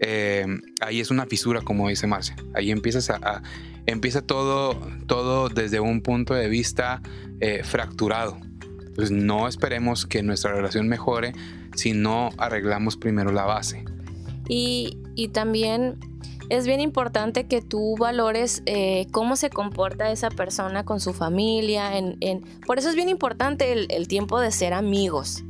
eh, 0.00 0.46
ahí 0.80 1.00
es 1.00 1.10
una 1.10 1.26
fisura, 1.26 1.62
como 1.62 1.88
dice 1.88 2.06
Marcia. 2.06 2.36
Ahí 2.54 2.70
empiezas 2.70 3.10
a, 3.10 3.42
empieza 3.86 4.22
todo, 4.22 4.80
todo 5.06 5.48
desde 5.48 5.80
un 5.80 6.02
punto 6.02 6.34
de 6.34 6.48
vista 6.48 7.02
eh, 7.40 7.62
fracturado. 7.64 8.38
Entonces 8.80 9.10
no 9.10 9.46
esperemos 9.46 10.06
que 10.06 10.22
nuestra 10.22 10.54
relación 10.54 10.88
mejore 10.88 11.32
si 11.74 11.92
no 11.92 12.30
arreglamos 12.38 12.96
primero 12.96 13.30
la 13.30 13.44
base. 13.44 13.84
Y, 14.48 14.98
y 15.14 15.28
también 15.28 15.98
es 16.48 16.66
bien 16.66 16.80
importante 16.80 17.46
que 17.46 17.62
tú 17.62 17.96
valores 17.98 18.62
eh, 18.66 19.06
cómo 19.10 19.36
se 19.36 19.50
comporta 19.50 20.10
esa 20.10 20.30
persona 20.30 20.84
con 20.84 21.00
su 21.00 21.12
familia. 21.12 21.96
En, 21.96 22.44
por 22.66 22.78
eso 22.78 22.88
es 22.88 22.94
bien 22.94 23.08
importante 23.08 23.72
el, 23.72 24.08
tiempo 24.08 24.40
de 24.40 24.52
ser 24.52 24.72
amigos. 24.72 25.42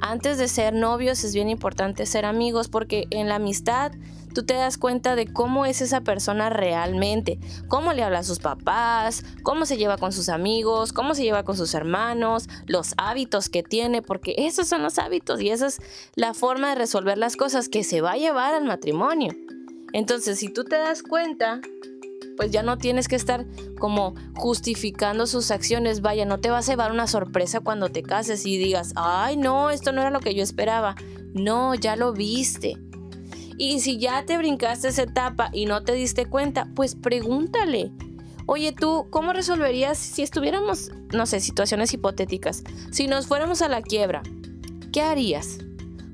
antes 0.00 0.36
de 0.36 0.48
ser 0.48 0.74
novios 0.74 1.24
es 1.24 1.34
bien 1.34 1.48
importante 1.48 2.06
ser 2.06 2.24
amigos 2.24 2.68
porque 2.68 3.06
en 3.10 3.28
la 3.28 3.36
amistad 3.36 3.92
tú 4.34 4.44
te 4.44 4.54
das 4.54 4.78
cuenta 4.78 5.14
de 5.14 5.32
cómo 5.32 5.64
es 5.66 5.80
esa 5.80 6.00
persona 6.00 6.50
realmente, 6.50 7.38
cómo 7.68 7.92
le 7.92 8.02
habla 8.02 8.20
a 8.20 8.24
sus 8.24 8.38
papás, 8.38 9.24
cómo 9.42 9.66
se 9.66 9.76
lleva 9.76 9.98
con 9.98 10.12
sus 10.12 10.28
amigos, 10.28 10.92
cómo 10.92 11.14
se 11.14 11.22
lleva 11.22 11.44
con 11.44 11.56
sus 11.56 11.74
hermanos, 11.74 12.48
los 12.66 12.94
hábitos 12.96 13.48
que 13.48 13.62
tiene, 13.62 14.02
porque 14.02 14.34
esos 14.38 14.68
son 14.68 14.82
los 14.82 14.98
hábitos 14.98 15.40
y 15.40 15.50
esa 15.50 15.66
es 15.66 15.80
la 16.14 16.34
forma 16.34 16.70
de 16.70 16.74
resolver 16.76 17.18
las 17.18 17.36
cosas 17.36 17.68
que 17.68 17.84
se 17.84 18.00
va 18.00 18.12
a 18.12 18.16
llevar 18.16 18.54
al 18.54 18.64
matrimonio. 18.64 19.32
Entonces, 19.92 20.38
si 20.38 20.48
tú 20.48 20.64
te 20.64 20.76
das 20.76 21.02
cuenta, 21.02 21.60
pues 22.36 22.50
ya 22.50 22.62
no 22.62 22.78
tienes 22.78 23.08
que 23.08 23.16
estar 23.16 23.46
como 23.78 24.14
justificando 24.34 25.26
sus 25.26 25.50
acciones. 25.50 26.00
Vaya, 26.00 26.24
no 26.24 26.38
te 26.38 26.50
vas 26.50 26.68
a 26.68 26.72
llevar 26.72 26.92
una 26.92 27.06
sorpresa 27.06 27.60
cuando 27.60 27.90
te 27.90 28.02
cases 28.02 28.46
y 28.46 28.56
digas, 28.56 28.92
ay, 28.96 29.36
no, 29.36 29.70
esto 29.70 29.92
no 29.92 30.00
era 30.00 30.10
lo 30.10 30.20
que 30.20 30.34
yo 30.34 30.42
esperaba. 30.42 30.96
No, 31.34 31.74
ya 31.74 31.96
lo 31.96 32.12
viste. 32.12 32.78
Y 33.58 33.80
si 33.80 33.98
ya 33.98 34.24
te 34.24 34.38
brincaste 34.38 34.88
esa 34.88 35.02
etapa 35.02 35.50
y 35.52 35.66
no 35.66 35.82
te 35.82 35.92
diste 35.92 36.26
cuenta, 36.26 36.68
pues 36.74 36.94
pregúntale. 36.94 37.92
Oye, 38.46 38.72
tú, 38.72 39.06
¿cómo 39.10 39.32
resolverías 39.32 39.98
si 39.98 40.22
estuviéramos, 40.22 40.90
no 41.12 41.26
sé, 41.26 41.40
situaciones 41.40 41.94
hipotéticas? 41.94 42.64
Si 42.90 43.06
nos 43.06 43.26
fuéramos 43.26 43.62
a 43.62 43.68
la 43.68 43.82
quiebra, 43.82 44.22
¿qué 44.92 45.02
harías? 45.02 45.58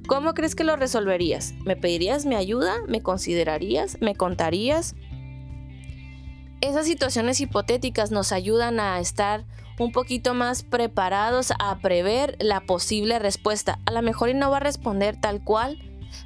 ¿Cómo 0.09 0.33
crees 0.33 0.55
que 0.55 0.65
lo 0.65 0.75
resolverías? 0.75 1.53
¿Me 1.67 1.77
pedirías 1.77 2.25
mi 2.25 2.35
ayuda? 2.35 2.77
¿Me 2.89 3.03
considerarías? 3.03 3.99
¿Me 4.01 4.15
contarías? 4.15 4.95
Esas 6.63 6.87
situaciones 6.87 7.43
hipotéticas 7.43 8.11
nos 8.11 8.33
ayudan 8.33 8.81
a 8.81 8.99
estar 9.01 9.45
un 9.79 9.93
poquito 9.93 10.33
más 10.33 10.63
preparados 10.63 11.53
a 11.59 11.79
prever 11.81 12.39
la 12.41 12.61
posible 12.61 13.19
respuesta. 13.19 13.81
A 13.85 13.91
lo 13.91 14.01
mejor 14.01 14.31
y 14.31 14.35
no 14.35 14.51
va 14.51 14.57
a 14.57 14.61
responder 14.61 15.21
tal 15.21 15.45
cual, 15.45 15.79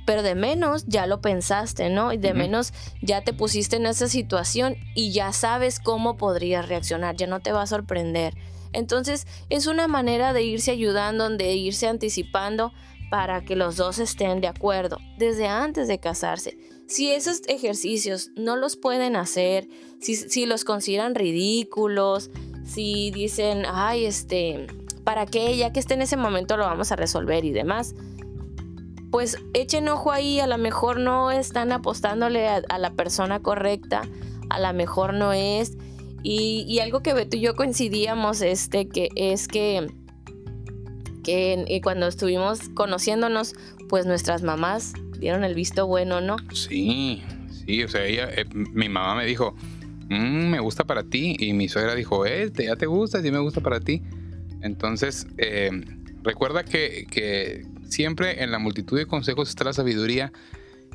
pero 0.06 0.22
de 0.22 0.36
menos 0.36 0.84
ya 0.86 1.08
lo 1.08 1.20
pensaste, 1.20 1.90
¿no? 1.90 2.12
Y 2.12 2.18
de 2.18 2.34
menos 2.34 2.72
ya 3.02 3.22
te 3.22 3.32
pusiste 3.32 3.74
en 3.74 3.86
esa 3.86 4.06
situación 4.06 4.76
y 4.94 5.10
ya 5.10 5.32
sabes 5.32 5.80
cómo 5.80 6.16
podrías 6.16 6.68
reaccionar, 6.68 7.16
ya 7.16 7.26
no 7.26 7.40
te 7.40 7.50
va 7.50 7.62
a 7.62 7.66
sorprender. 7.66 8.34
Entonces 8.72 9.26
es 9.50 9.66
una 9.66 9.88
manera 9.88 10.32
de 10.32 10.44
irse 10.44 10.70
ayudando, 10.70 11.28
de 11.28 11.52
irse 11.54 11.88
anticipando 11.88 12.72
para 13.12 13.44
que 13.44 13.56
los 13.56 13.76
dos 13.76 13.98
estén 13.98 14.40
de 14.40 14.48
acuerdo 14.48 14.96
desde 15.18 15.46
antes 15.46 15.86
de 15.86 16.00
casarse. 16.00 16.56
Si 16.88 17.12
esos 17.12 17.42
ejercicios 17.46 18.30
no 18.36 18.56
los 18.56 18.76
pueden 18.76 19.16
hacer, 19.16 19.68
si, 20.00 20.16
si 20.16 20.46
los 20.46 20.64
consideran 20.64 21.14
ridículos, 21.14 22.30
si 22.64 23.10
dicen, 23.10 23.64
ay, 23.70 24.06
este, 24.06 24.66
¿para 25.04 25.26
qué? 25.26 25.58
Ya 25.58 25.74
que 25.74 25.80
esté 25.80 25.92
en 25.92 26.00
ese 26.00 26.16
momento 26.16 26.56
lo 26.56 26.64
vamos 26.64 26.90
a 26.90 26.96
resolver 26.96 27.44
y 27.44 27.52
demás 27.52 27.94
pues 29.10 29.36
echen 29.52 29.90
ojo 29.90 30.10
ahí, 30.10 30.40
a 30.40 30.46
lo 30.46 30.56
mejor 30.56 30.98
no 30.98 31.30
están 31.30 31.70
apostándole 31.70 32.48
a, 32.48 32.78
la 32.78 32.94
persona 32.94 33.40
correcta, 33.40 34.08
a 34.48 34.58
lo 34.58 34.72
mejor 34.72 35.12
no 35.12 35.34
es. 35.34 35.76
Y, 36.22 36.78
algo 36.78 37.02
que 37.02 37.12
Beto 37.12 37.36
y 37.36 37.40
yo 37.40 37.54
coincidíamos 37.54 38.40
este, 38.40 38.88
que 38.88 39.10
es 39.14 39.48
que, 39.48 39.86
que 41.22 41.80
cuando 41.82 42.06
estuvimos 42.06 42.68
conociéndonos, 42.70 43.54
pues 43.88 44.06
nuestras 44.06 44.42
mamás 44.42 44.94
dieron 45.18 45.44
el 45.44 45.54
visto 45.54 45.86
bueno, 45.86 46.20
¿no? 46.20 46.36
Sí, 46.52 47.22
sí, 47.64 47.82
o 47.84 47.88
sea, 47.88 48.04
ella, 48.04 48.28
eh, 48.30 48.44
mi 48.52 48.88
mamá 48.88 49.14
me 49.14 49.26
dijo, 49.26 49.54
mm, 50.08 50.50
me 50.50 50.60
gusta 50.60 50.84
para 50.84 51.04
ti, 51.04 51.36
y 51.38 51.52
mi 51.52 51.68
suegra 51.68 51.94
dijo, 51.94 52.26
eh, 52.26 52.50
ya 52.54 52.76
te 52.76 52.86
gusta, 52.86 53.22
sí 53.22 53.30
me 53.30 53.38
gusta 53.38 53.60
para 53.60 53.80
ti. 53.80 54.02
Entonces, 54.62 55.26
eh, 55.38 55.70
recuerda 56.22 56.64
que, 56.64 57.06
que, 57.10 57.66
Siempre 57.92 58.42
en 58.42 58.50
la 58.50 58.58
multitud 58.58 58.96
de 58.96 59.04
consejos 59.04 59.50
está 59.50 59.64
la 59.64 59.74
sabiduría 59.74 60.32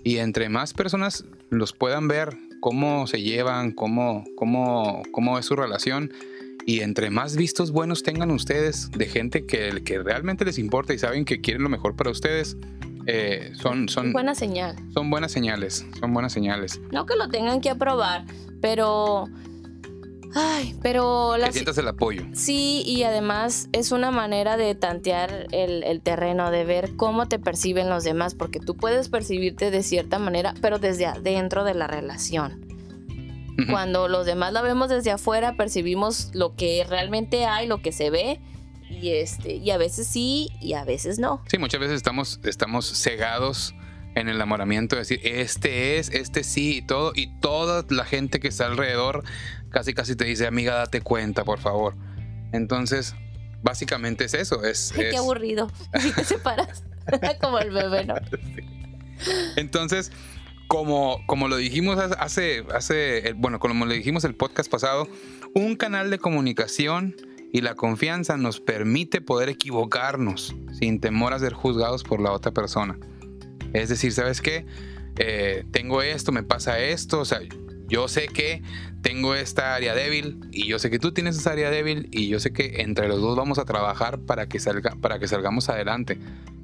y 0.04 0.18
entre 0.18 0.50
más 0.50 0.74
personas 0.74 1.26
los 1.52 1.72
puedan 1.72 2.08
ver 2.08 2.36
cómo 2.60 3.06
se 3.06 3.22
llevan, 3.22 3.72
cómo, 3.72 4.24
cómo, 4.36 5.04
cómo 5.12 5.38
es 5.38 5.46
su 5.46 5.56
relación 5.56 6.12
y 6.68 6.82
entre 6.82 7.10
más 7.10 7.38
vistos 7.38 7.72
buenos 7.72 8.04
tengan 8.04 8.30
ustedes 8.30 8.92
de 8.92 9.06
gente 9.06 9.46
que, 9.46 9.82
que 9.86 10.00
realmente 10.04 10.44
les 10.44 10.60
importa 10.60 10.94
y 10.94 11.00
saben 11.00 11.24
que 11.24 11.40
quieren 11.40 11.64
lo 11.64 11.70
mejor 11.70 11.96
para 11.96 12.12
ustedes, 12.12 12.58
eh, 13.06 13.54
son, 13.56 13.88
son 13.88 14.12
buena 14.12 14.36
señal. 14.36 14.76
Son 14.94 15.10
buenas 15.10 15.32
señales, 15.32 15.86
son 15.98 16.14
buenas 16.14 16.34
señales. 16.34 16.82
No 16.92 17.06
que 17.06 17.16
lo 17.16 17.30
tengan 17.30 17.62
que 17.62 17.70
aprobar, 17.70 18.26
pero 18.60 19.30
Ay, 20.36 20.76
pero... 20.82 21.38
La... 21.38 21.48
Que 21.48 21.54
sientas 21.54 21.78
el 21.78 21.88
apoyo. 21.88 22.24
Sí, 22.34 22.84
y 22.86 23.04
además 23.04 23.70
es 23.72 23.94
una 23.94 24.12
manera 24.12 24.58
de 24.58 24.76
tantear 24.76 25.48
el, 25.54 26.02
terreno, 26.02 26.52
de 26.52 26.66
ver 26.66 26.98
cómo 26.98 27.30
te 27.30 27.40
perciben 27.40 27.90
los 27.90 28.04
demás, 28.04 28.36
porque 28.36 28.60
tú 28.60 28.76
puedes 28.76 29.08
percibirte 29.08 29.72
de 29.72 29.84
cierta 29.84 30.20
manera, 30.20 30.54
pero 30.62 30.80
desde 30.80 31.06
adentro 31.06 31.64
de 31.64 31.76
la 31.76 31.88
relación. 31.88 32.67
Cuando 33.70 34.08
los 34.08 34.26
demás 34.26 34.54
la 34.54 34.62
vemos 34.62 34.90
desde 34.90 35.10
afuera, 35.10 35.56
percibimos 35.58 36.30
lo 36.34 36.56
que 36.56 36.86
realmente 36.88 37.46
hay, 37.46 37.68
lo 37.68 37.82
que 37.82 37.92
se 37.92 38.12
ve, 38.12 38.40
y 38.90 39.10
este, 39.10 39.56
y 39.56 39.72
a 39.72 39.78
veces 39.78 40.08
sí, 40.08 40.50
y 40.62 40.74
a 40.74 40.86
veces 40.86 41.18
no. 41.18 41.44
Sí, 41.48 41.58
muchas 41.58 41.80
veces 41.80 41.96
estamos, 41.96 42.40
estamos 42.44 42.86
cegados 43.02 43.74
en 44.16 44.30
el 44.30 44.36
enamoramiento, 44.36 44.96
de 44.96 45.02
decir, 45.02 45.20
este 45.24 45.98
es, 45.98 46.10
este 46.10 46.44
sí, 46.44 46.78
y 46.78 46.82
todo, 46.84 47.14
y 47.16 47.28
toda 47.40 47.84
la 47.90 48.06
gente 48.06 48.40
que 48.40 48.48
está 48.48 48.68
alrededor 48.68 49.24
casi 49.70 49.94
casi 49.94 50.16
te 50.16 50.26
dice, 50.26 50.48
amiga, 50.48 50.76
date 50.76 51.02
cuenta, 51.02 51.44
por 51.44 51.60
favor. 51.60 51.96
Entonces, 52.52 53.16
básicamente 53.62 54.26
es 54.26 54.34
eso. 54.34 54.64
Es, 54.64 54.94
Ay, 54.98 55.10
qué 55.12 55.18
aburrido. 55.18 55.70
Y 56.04 56.12
te 56.12 56.24
separas 56.24 56.84
como 57.42 57.60
el 57.60 57.72
bebé, 57.72 58.06
¿no? 58.06 58.16
Entonces, 59.56 60.12
como, 60.68 61.22
como 61.28 61.48
lo 61.48 61.58
dijimos 61.58 61.98
hace, 61.98 62.66
hace, 62.74 63.34
bueno, 63.38 63.60
como 63.60 63.86
lo 63.86 63.94
dijimos 63.94 64.24
el 64.24 64.36
podcast 64.36 64.70
pasado, 64.70 65.08
un 65.54 65.76
canal 65.76 66.10
de 66.10 66.20
comunicación 66.20 67.16
y 67.52 67.62
la 67.62 67.76
confianza 67.76 68.38
nos 68.38 68.60
permite 68.60 69.22
poder 69.22 69.50
equivocarnos 69.50 70.56
sin 70.78 71.00
temor 71.00 71.34
a 71.34 71.40
ser 71.40 71.54
juzgados 71.54 72.04
por 72.04 72.20
la 72.20 72.32
otra 72.32 72.52
persona. 72.52 72.98
Es 73.74 73.90
decir, 73.90 74.12
¿sabes 74.12 74.42
qué? 74.42 74.66
Eh, 75.18 75.66
tengo 75.72 76.02
esto, 76.02 76.32
me 76.32 76.44
pasa 76.44 76.80
esto, 76.80 77.20
o 77.20 77.26
sea, 77.26 77.40
yo 77.88 78.08
sé 78.08 78.28
que 78.28 78.62
tengo 79.02 79.36
esta 79.36 79.74
área 79.74 79.96
débil 79.96 80.40
y 80.52 80.68
yo 80.68 80.78
sé 80.80 80.90
que 80.90 81.00
tú 81.00 81.14
tienes 81.14 81.38
esa 81.38 81.52
área 81.52 81.72
débil 81.72 82.10
y 82.12 82.28
yo 82.28 82.40
sé 82.40 82.52
que 82.52 82.82
entre 82.82 83.08
los 83.08 83.22
dos 83.22 83.38
vamos 83.38 83.58
a 83.58 83.66
trabajar 83.66 84.20
para 84.20 84.48
que, 84.48 84.60
salga, 84.60 84.96
para 85.00 85.20
que 85.20 85.28
salgamos 85.28 85.70
adelante. 85.70 86.20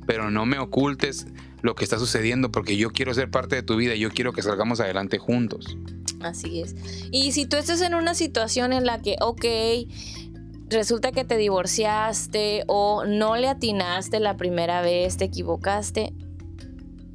Pero 0.06 0.32
no 0.32 0.46
me 0.46 0.60
ocultes 0.60 1.28
lo 1.62 1.76
que 1.76 1.84
está 1.84 2.00
sucediendo 2.00 2.52
porque 2.52 2.78
yo 2.78 2.92
quiero 2.92 3.14
ser 3.14 3.32
parte 3.32 3.56
de 3.56 3.64
tu 3.64 3.76
vida 3.78 3.96
y 3.96 4.00
yo 4.00 4.12
quiero 4.12 4.34
que 4.34 4.42
salgamos 4.42 4.80
adelante 4.80 5.18
juntos. 5.18 5.78
Así 6.22 6.62
es. 6.62 6.76
Y 7.12 7.32
si 7.32 7.46
tú 7.46 7.58
estás 7.58 7.82
en 7.82 7.96
una 7.96 8.14
situación 8.14 8.74
en 8.74 8.86
la 8.86 9.02
que, 9.02 9.16
ok, 9.22 9.46
resulta 10.70 11.12
que 11.12 11.24
te 11.24 11.38
divorciaste 11.38 12.64
o 12.68 13.06
no 13.06 13.36
le 13.36 13.48
atinaste 13.48 14.20
la 14.20 14.38
primera 14.38 14.82
vez, 14.82 15.18
te 15.18 15.26
equivocaste, 15.26 16.14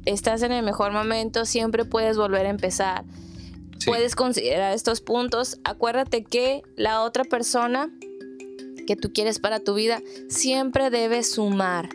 estás 0.05 0.41
en 0.43 0.51
el 0.51 0.63
mejor 0.63 0.91
momento, 0.91 1.45
siempre 1.45 1.85
puedes 1.85 2.17
volver 2.17 2.45
a 2.45 2.49
empezar 2.49 3.05
puedes 3.85 4.15
considerar 4.15 4.73
estos 4.73 5.01
puntos. 5.01 5.59
Acuérdate 5.63 6.23
que 6.23 6.61
la 6.75 7.01
otra 7.01 7.23
persona 7.23 7.89
que 8.87 8.95
tú 8.95 9.11
quieres 9.13 9.39
para 9.39 9.59
tu 9.59 9.73
vida 9.75 10.01
siempre 10.29 10.89
debe 10.89 11.23
sumar 11.23 11.89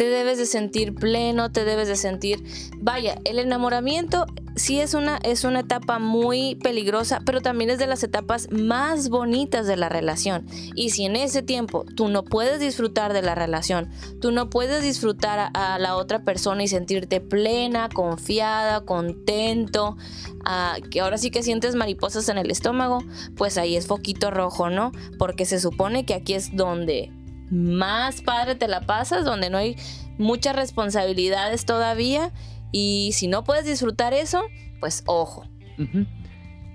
te 0.00 0.08
debes 0.08 0.38
de 0.38 0.46
sentir 0.46 0.94
pleno, 0.94 1.52
te 1.52 1.66
debes 1.66 1.86
de 1.86 1.94
sentir, 1.94 2.42
vaya, 2.78 3.18
el 3.26 3.38
enamoramiento 3.38 4.24
sí 4.56 4.80
es 4.80 4.94
una, 4.94 5.18
es 5.18 5.44
una 5.44 5.60
etapa 5.60 5.98
muy 5.98 6.54
peligrosa, 6.54 7.20
pero 7.26 7.42
también 7.42 7.68
es 7.68 7.78
de 7.78 7.86
las 7.86 8.02
etapas 8.02 8.50
más 8.50 9.10
bonitas 9.10 9.66
de 9.66 9.76
la 9.76 9.90
relación. 9.90 10.46
Y 10.74 10.88
si 10.88 11.04
en 11.04 11.16
ese 11.16 11.42
tiempo 11.42 11.84
tú 11.96 12.08
no 12.08 12.24
puedes 12.24 12.60
disfrutar 12.60 13.12
de 13.12 13.20
la 13.20 13.34
relación, 13.34 13.90
tú 14.22 14.32
no 14.32 14.48
puedes 14.48 14.82
disfrutar 14.82 15.50
a, 15.52 15.78
la 15.78 15.96
otra 15.96 16.24
persona 16.24 16.62
y 16.62 16.68
sentirte 16.68 17.20
plena, 17.20 17.90
confiada, 17.90 18.86
contento, 18.86 19.98
ah, 20.46 20.78
que 20.90 21.02
ahora 21.02 21.18
sí 21.18 21.30
que 21.30 21.42
sientes 21.42 21.74
mariposas 21.74 22.26
en 22.30 22.38
el 22.38 22.50
estómago, 22.50 23.04
pues 23.36 23.58
ahí 23.58 23.76
es 23.76 23.86
foquito 23.86 24.30
rojo, 24.30 24.70
¿no? 24.70 24.92
Porque 25.18 25.44
se 25.44 25.60
supone 25.60 26.06
que 26.06 26.14
aquí 26.14 26.32
es 26.32 26.56
donde 26.56 27.12
más 27.50 28.22
padre 28.22 28.54
te 28.54 28.68
la 28.68 28.82
pasas, 28.82 29.24
donde 29.24 29.50
no 29.50 29.58
hay 29.58 29.76
muchas 30.18 30.56
responsabilidades 30.56 31.64
todavía. 31.64 32.32
Y 32.72 33.10
si 33.14 33.26
no 33.26 33.44
puedes 33.44 33.64
disfrutar 33.64 34.14
eso, 34.14 34.42
pues 34.78 35.02
ojo. 35.06 35.44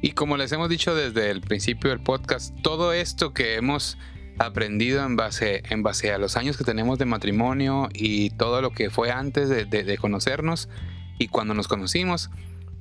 Y 0.01 0.11
como 0.11 0.37
les 0.37 0.51
hemos 0.51 0.69
dicho 0.69 0.93
desde 0.93 1.31
el 1.31 1.41
principio 1.41 1.89
del 1.89 1.99
podcast, 1.99 2.53
todo 2.61 2.93
esto 2.93 3.33
que 3.33 3.55
hemos 3.55 3.97
aprendido 4.37 5.05
en 5.05 5.15
base, 5.15 5.63
en 5.69 5.83
base 5.83 6.11
a 6.11 6.17
los 6.17 6.35
años 6.35 6.57
que 6.57 6.63
tenemos 6.63 6.99
de 6.99 7.05
matrimonio 7.05 7.89
y 7.93 8.31
todo 8.31 8.61
lo 8.61 8.71
que 8.71 8.89
fue 8.89 9.11
antes 9.11 9.49
de, 9.49 9.97
conocernos 9.97 10.69
y 11.17 11.27
cuando 11.29 11.53
nos 11.53 11.67
conocimos, 11.67 12.29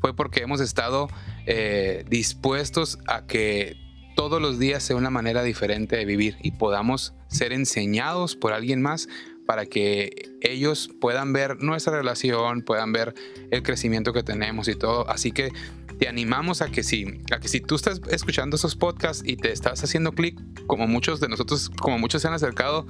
fue 0.00 0.14
porque 0.14 0.42
hemos 0.42 0.60
estado 0.60 1.08
eh, 1.46 2.04
dispuestos 2.08 2.98
a 3.06 3.26
que 3.26 3.76
todos 4.14 4.40
los 4.40 4.58
días 4.58 4.82
sea 4.82 4.96
una 4.96 5.10
manera 5.10 5.42
diferente 5.42 5.96
de 5.96 6.04
vivir 6.04 6.36
y 6.42 6.52
podamos 6.52 7.14
ser 7.28 7.52
enseñados 7.52 8.36
por 8.36 8.52
alguien 8.52 8.82
más 8.82 9.08
para 9.46 9.66
que 9.66 10.32
ellos 10.40 10.90
puedan 11.00 11.32
ver 11.32 11.62
nuestra 11.62 11.94
relación, 11.96 12.62
puedan 12.62 12.92
ver 12.92 13.14
el 13.50 13.62
crecimiento 13.62 14.12
que 14.12 14.22
tenemos 14.22 14.68
y 14.68 14.74
todo. 14.74 15.08
Así 15.10 15.32
que 15.32 15.50
te 15.98 16.08
animamos 16.08 16.62
a 16.62 16.70
que 16.70 16.82
si, 16.82 17.20
a 17.30 17.38
que 17.38 17.48
si 17.48 17.60
tú 17.60 17.74
estás 17.74 18.00
escuchando 18.10 18.56
esos 18.56 18.74
podcasts 18.74 19.22
y 19.26 19.36
te 19.36 19.52
estás 19.52 19.84
haciendo 19.84 20.12
clic, 20.12 20.40
como 20.66 20.86
muchos 20.86 21.20
de 21.20 21.28
nosotros, 21.28 21.70
como 21.80 21.98
muchos 21.98 22.22
se 22.22 22.28
han 22.28 22.34
acercado 22.34 22.86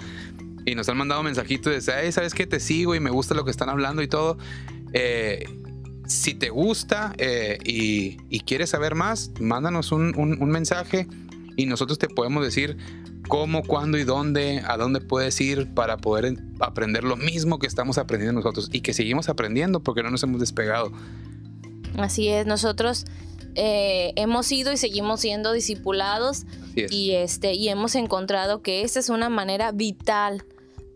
y 0.64 0.74
nos 0.74 0.88
han 0.88 0.96
mandado 0.96 1.22
mensajitos 1.22 1.84
de, 1.84 2.12
¿sabes 2.12 2.34
qué? 2.34 2.46
Te 2.46 2.60
sigo 2.60 2.94
y 2.94 3.00
me 3.00 3.10
gusta 3.10 3.34
lo 3.34 3.44
que 3.44 3.50
están 3.50 3.68
hablando 3.68 4.02
y 4.02 4.08
todo. 4.08 4.38
Eh, 4.92 5.44
si 6.06 6.34
te 6.34 6.50
gusta 6.50 7.14
eh, 7.18 7.58
y, 7.64 8.40
quieres 8.40 8.70
saber 8.70 8.94
más, 8.94 9.30
mándanos 9.40 9.92
un, 9.92 10.14
un 10.16 10.50
mensaje 10.50 11.06
y 11.56 11.66
nosotros 11.66 11.98
te 11.98 12.08
podemos 12.08 12.44
decir 12.44 12.76
cómo, 13.28 13.62
cuándo 13.62 13.98
y 13.98 14.04
dónde, 14.04 14.62
a 14.66 14.76
dónde 14.76 15.00
puedes 15.00 15.40
ir 15.40 15.72
para 15.74 15.96
poder 15.96 16.36
aprender 16.60 17.04
lo 17.04 17.16
mismo 17.16 17.58
que 17.58 17.66
estamos 17.66 17.98
aprendiendo 17.98 18.40
nosotros 18.40 18.68
y 18.72 18.80
que 18.80 18.92
seguimos 18.92 19.28
aprendiendo 19.28 19.80
porque 19.80 20.02
no 20.02 20.10
nos 20.10 20.22
hemos 20.22 20.40
despegado. 20.40 20.92
Así 21.96 22.28
es, 22.28 22.46
nosotros 22.46 23.04
eh, 23.54 24.12
hemos 24.16 24.46
sido 24.46 24.72
y 24.72 24.76
seguimos 24.76 25.20
siendo 25.20 25.52
discipulados 25.52 26.44
y, 26.74 27.12
este, 27.12 27.54
y 27.54 27.68
hemos 27.68 27.94
encontrado 27.94 28.62
que 28.62 28.82
esta 28.82 28.98
es 28.98 29.08
una 29.08 29.28
manera 29.28 29.70
vital 29.72 30.44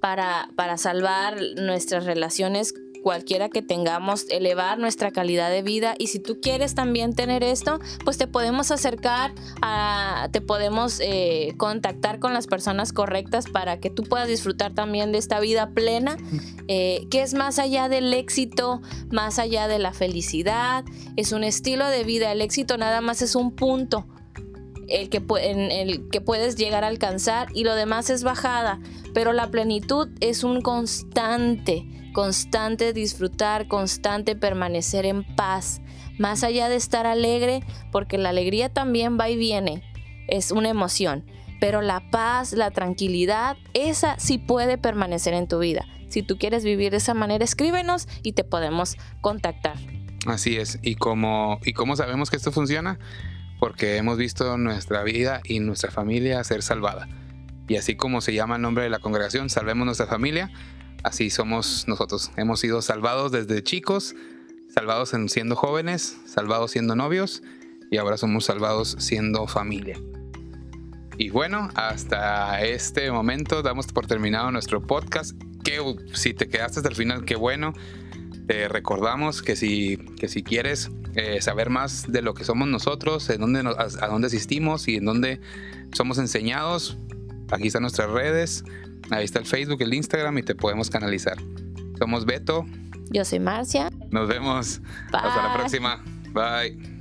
para, 0.00 0.48
para 0.56 0.76
salvar 0.76 1.38
nuestras 1.56 2.04
relaciones 2.04 2.74
cualquiera 3.02 3.48
que 3.48 3.62
tengamos, 3.62 4.26
elevar 4.30 4.78
nuestra 4.78 5.10
calidad 5.10 5.50
de 5.50 5.62
vida. 5.62 5.94
Y 5.98 6.08
si 6.08 6.18
tú 6.18 6.40
quieres 6.40 6.74
también 6.74 7.14
tener 7.14 7.42
esto, 7.42 7.80
pues 8.04 8.18
te 8.18 8.26
podemos 8.26 8.70
acercar, 8.70 9.34
a, 9.62 10.28
te 10.32 10.40
podemos 10.40 11.00
eh, 11.00 11.54
contactar 11.56 12.18
con 12.18 12.34
las 12.34 12.46
personas 12.46 12.92
correctas 12.92 13.46
para 13.46 13.80
que 13.80 13.90
tú 13.90 14.02
puedas 14.02 14.28
disfrutar 14.28 14.74
también 14.74 15.12
de 15.12 15.18
esta 15.18 15.40
vida 15.40 15.70
plena, 15.70 16.16
eh, 16.68 17.06
que 17.10 17.22
es 17.22 17.34
más 17.34 17.58
allá 17.58 17.88
del 17.88 18.12
éxito, 18.12 18.80
más 19.10 19.38
allá 19.38 19.68
de 19.68 19.78
la 19.78 19.92
felicidad, 19.92 20.84
es 21.16 21.32
un 21.32 21.44
estilo 21.44 21.88
de 21.88 22.04
vida. 22.04 22.32
El 22.32 22.40
éxito 22.40 22.76
nada 22.76 23.00
más 23.00 23.22
es 23.22 23.34
un 23.34 23.54
punto. 23.54 24.06
El 24.88 25.10
que, 25.10 25.22
en 25.42 25.70
el 25.70 26.08
que 26.08 26.22
puedes 26.22 26.56
llegar 26.56 26.82
a 26.82 26.86
alcanzar 26.86 27.48
y 27.52 27.64
lo 27.64 27.74
demás 27.74 28.08
es 28.08 28.22
bajada, 28.22 28.80
pero 29.12 29.34
la 29.34 29.50
plenitud 29.50 30.08
es 30.20 30.44
un 30.44 30.62
constante, 30.62 31.84
constante 32.18 32.92
disfrutar, 32.92 33.68
constante 33.68 34.34
permanecer 34.34 35.06
en 35.06 35.22
paz, 35.22 35.80
más 36.18 36.42
allá 36.42 36.68
de 36.68 36.74
estar 36.74 37.06
alegre, 37.06 37.62
porque 37.92 38.18
la 38.18 38.30
alegría 38.30 38.68
también 38.68 39.16
va 39.20 39.28
y 39.28 39.36
viene, 39.36 39.84
es 40.26 40.50
una 40.50 40.68
emoción, 40.68 41.24
pero 41.60 41.80
la 41.80 42.10
paz, 42.10 42.54
la 42.54 42.72
tranquilidad, 42.72 43.56
esa 43.72 44.18
sí 44.18 44.38
puede 44.38 44.78
permanecer 44.78 45.32
en 45.32 45.46
tu 45.46 45.60
vida. 45.60 45.86
Si 46.08 46.24
tú 46.24 46.38
quieres 46.38 46.64
vivir 46.64 46.90
de 46.90 46.96
esa 46.96 47.14
manera, 47.14 47.44
escríbenos 47.44 48.08
y 48.24 48.32
te 48.32 48.42
podemos 48.42 48.96
contactar. 49.20 49.76
Así 50.26 50.56
es, 50.56 50.80
y 50.82 50.96
como 50.96 51.60
y 51.64 51.72
cómo 51.72 51.94
sabemos 51.94 52.30
que 52.30 52.36
esto 52.36 52.50
funciona, 52.50 52.98
porque 53.60 53.96
hemos 53.96 54.18
visto 54.18 54.58
nuestra 54.58 55.04
vida 55.04 55.40
y 55.44 55.60
nuestra 55.60 55.92
familia 55.92 56.42
ser 56.42 56.64
salvada. 56.64 57.08
Y 57.68 57.76
así 57.76 57.94
como 57.94 58.22
se 58.22 58.34
llama 58.34 58.56
el 58.56 58.62
nombre 58.62 58.82
de 58.82 58.90
la 58.90 58.98
congregación, 58.98 59.50
Salvemos 59.50 59.84
nuestra 59.84 60.08
familia, 60.08 60.50
Así 61.02 61.30
somos 61.30 61.86
nosotros. 61.86 62.30
Hemos 62.36 62.60
sido 62.60 62.82
salvados 62.82 63.32
desde 63.32 63.62
chicos, 63.62 64.14
salvados 64.68 65.14
siendo 65.28 65.56
jóvenes, 65.56 66.16
salvados 66.26 66.72
siendo 66.72 66.96
novios 66.96 67.42
y 67.90 67.98
ahora 67.98 68.16
somos 68.16 68.44
salvados 68.44 68.96
siendo 68.98 69.46
familia. 69.46 69.98
Y 71.16 71.30
bueno, 71.30 71.68
hasta 71.74 72.62
este 72.62 73.10
momento 73.10 73.62
damos 73.62 73.86
por 73.88 74.06
terminado 74.06 74.50
nuestro 74.52 74.80
podcast. 74.86 75.32
Que 75.64 75.80
si 76.14 76.32
te 76.32 76.48
quedaste 76.48 76.78
hasta 76.80 76.88
el 76.88 76.94
final, 76.94 77.24
qué 77.24 77.36
bueno. 77.36 77.72
Te 78.46 78.68
recordamos 78.68 79.42
que 79.42 79.56
si, 79.56 79.96
que 80.18 80.28
si 80.28 80.42
quieres 80.42 80.90
eh, 81.14 81.40
saber 81.42 81.70
más 81.70 82.10
de 82.10 82.22
lo 82.22 82.34
que 82.34 82.44
somos 82.44 82.68
nosotros, 82.68 83.28
en 83.30 83.40
dónde 83.40 83.60
a, 83.60 84.04
a 84.04 84.08
dónde 84.08 84.28
asistimos 84.28 84.86
y 84.88 84.96
en 84.96 85.04
dónde 85.04 85.40
somos 85.92 86.18
enseñados, 86.18 86.98
aquí 87.50 87.68
están 87.68 87.82
nuestras 87.82 88.10
redes. 88.10 88.64
Ahí 89.10 89.24
está 89.24 89.38
el 89.38 89.46
Facebook, 89.46 89.80
el 89.82 89.94
Instagram 89.94 90.38
y 90.38 90.42
te 90.42 90.54
podemos 90.54 90.90
canalizar. 90.90 91.38
Somos 91.98 92.24
Beto. 92.26 92.66
Yo 93.10 93.24
soy 93.24 93.40
Marcia. 93.40 93.90
Nos 94.10 94.28
vemos. 94.28 94.80
Hasta 95.12 95.42
la 95.42 95.54
próxima. 95.54 96.04
Bye. 96.32 96.97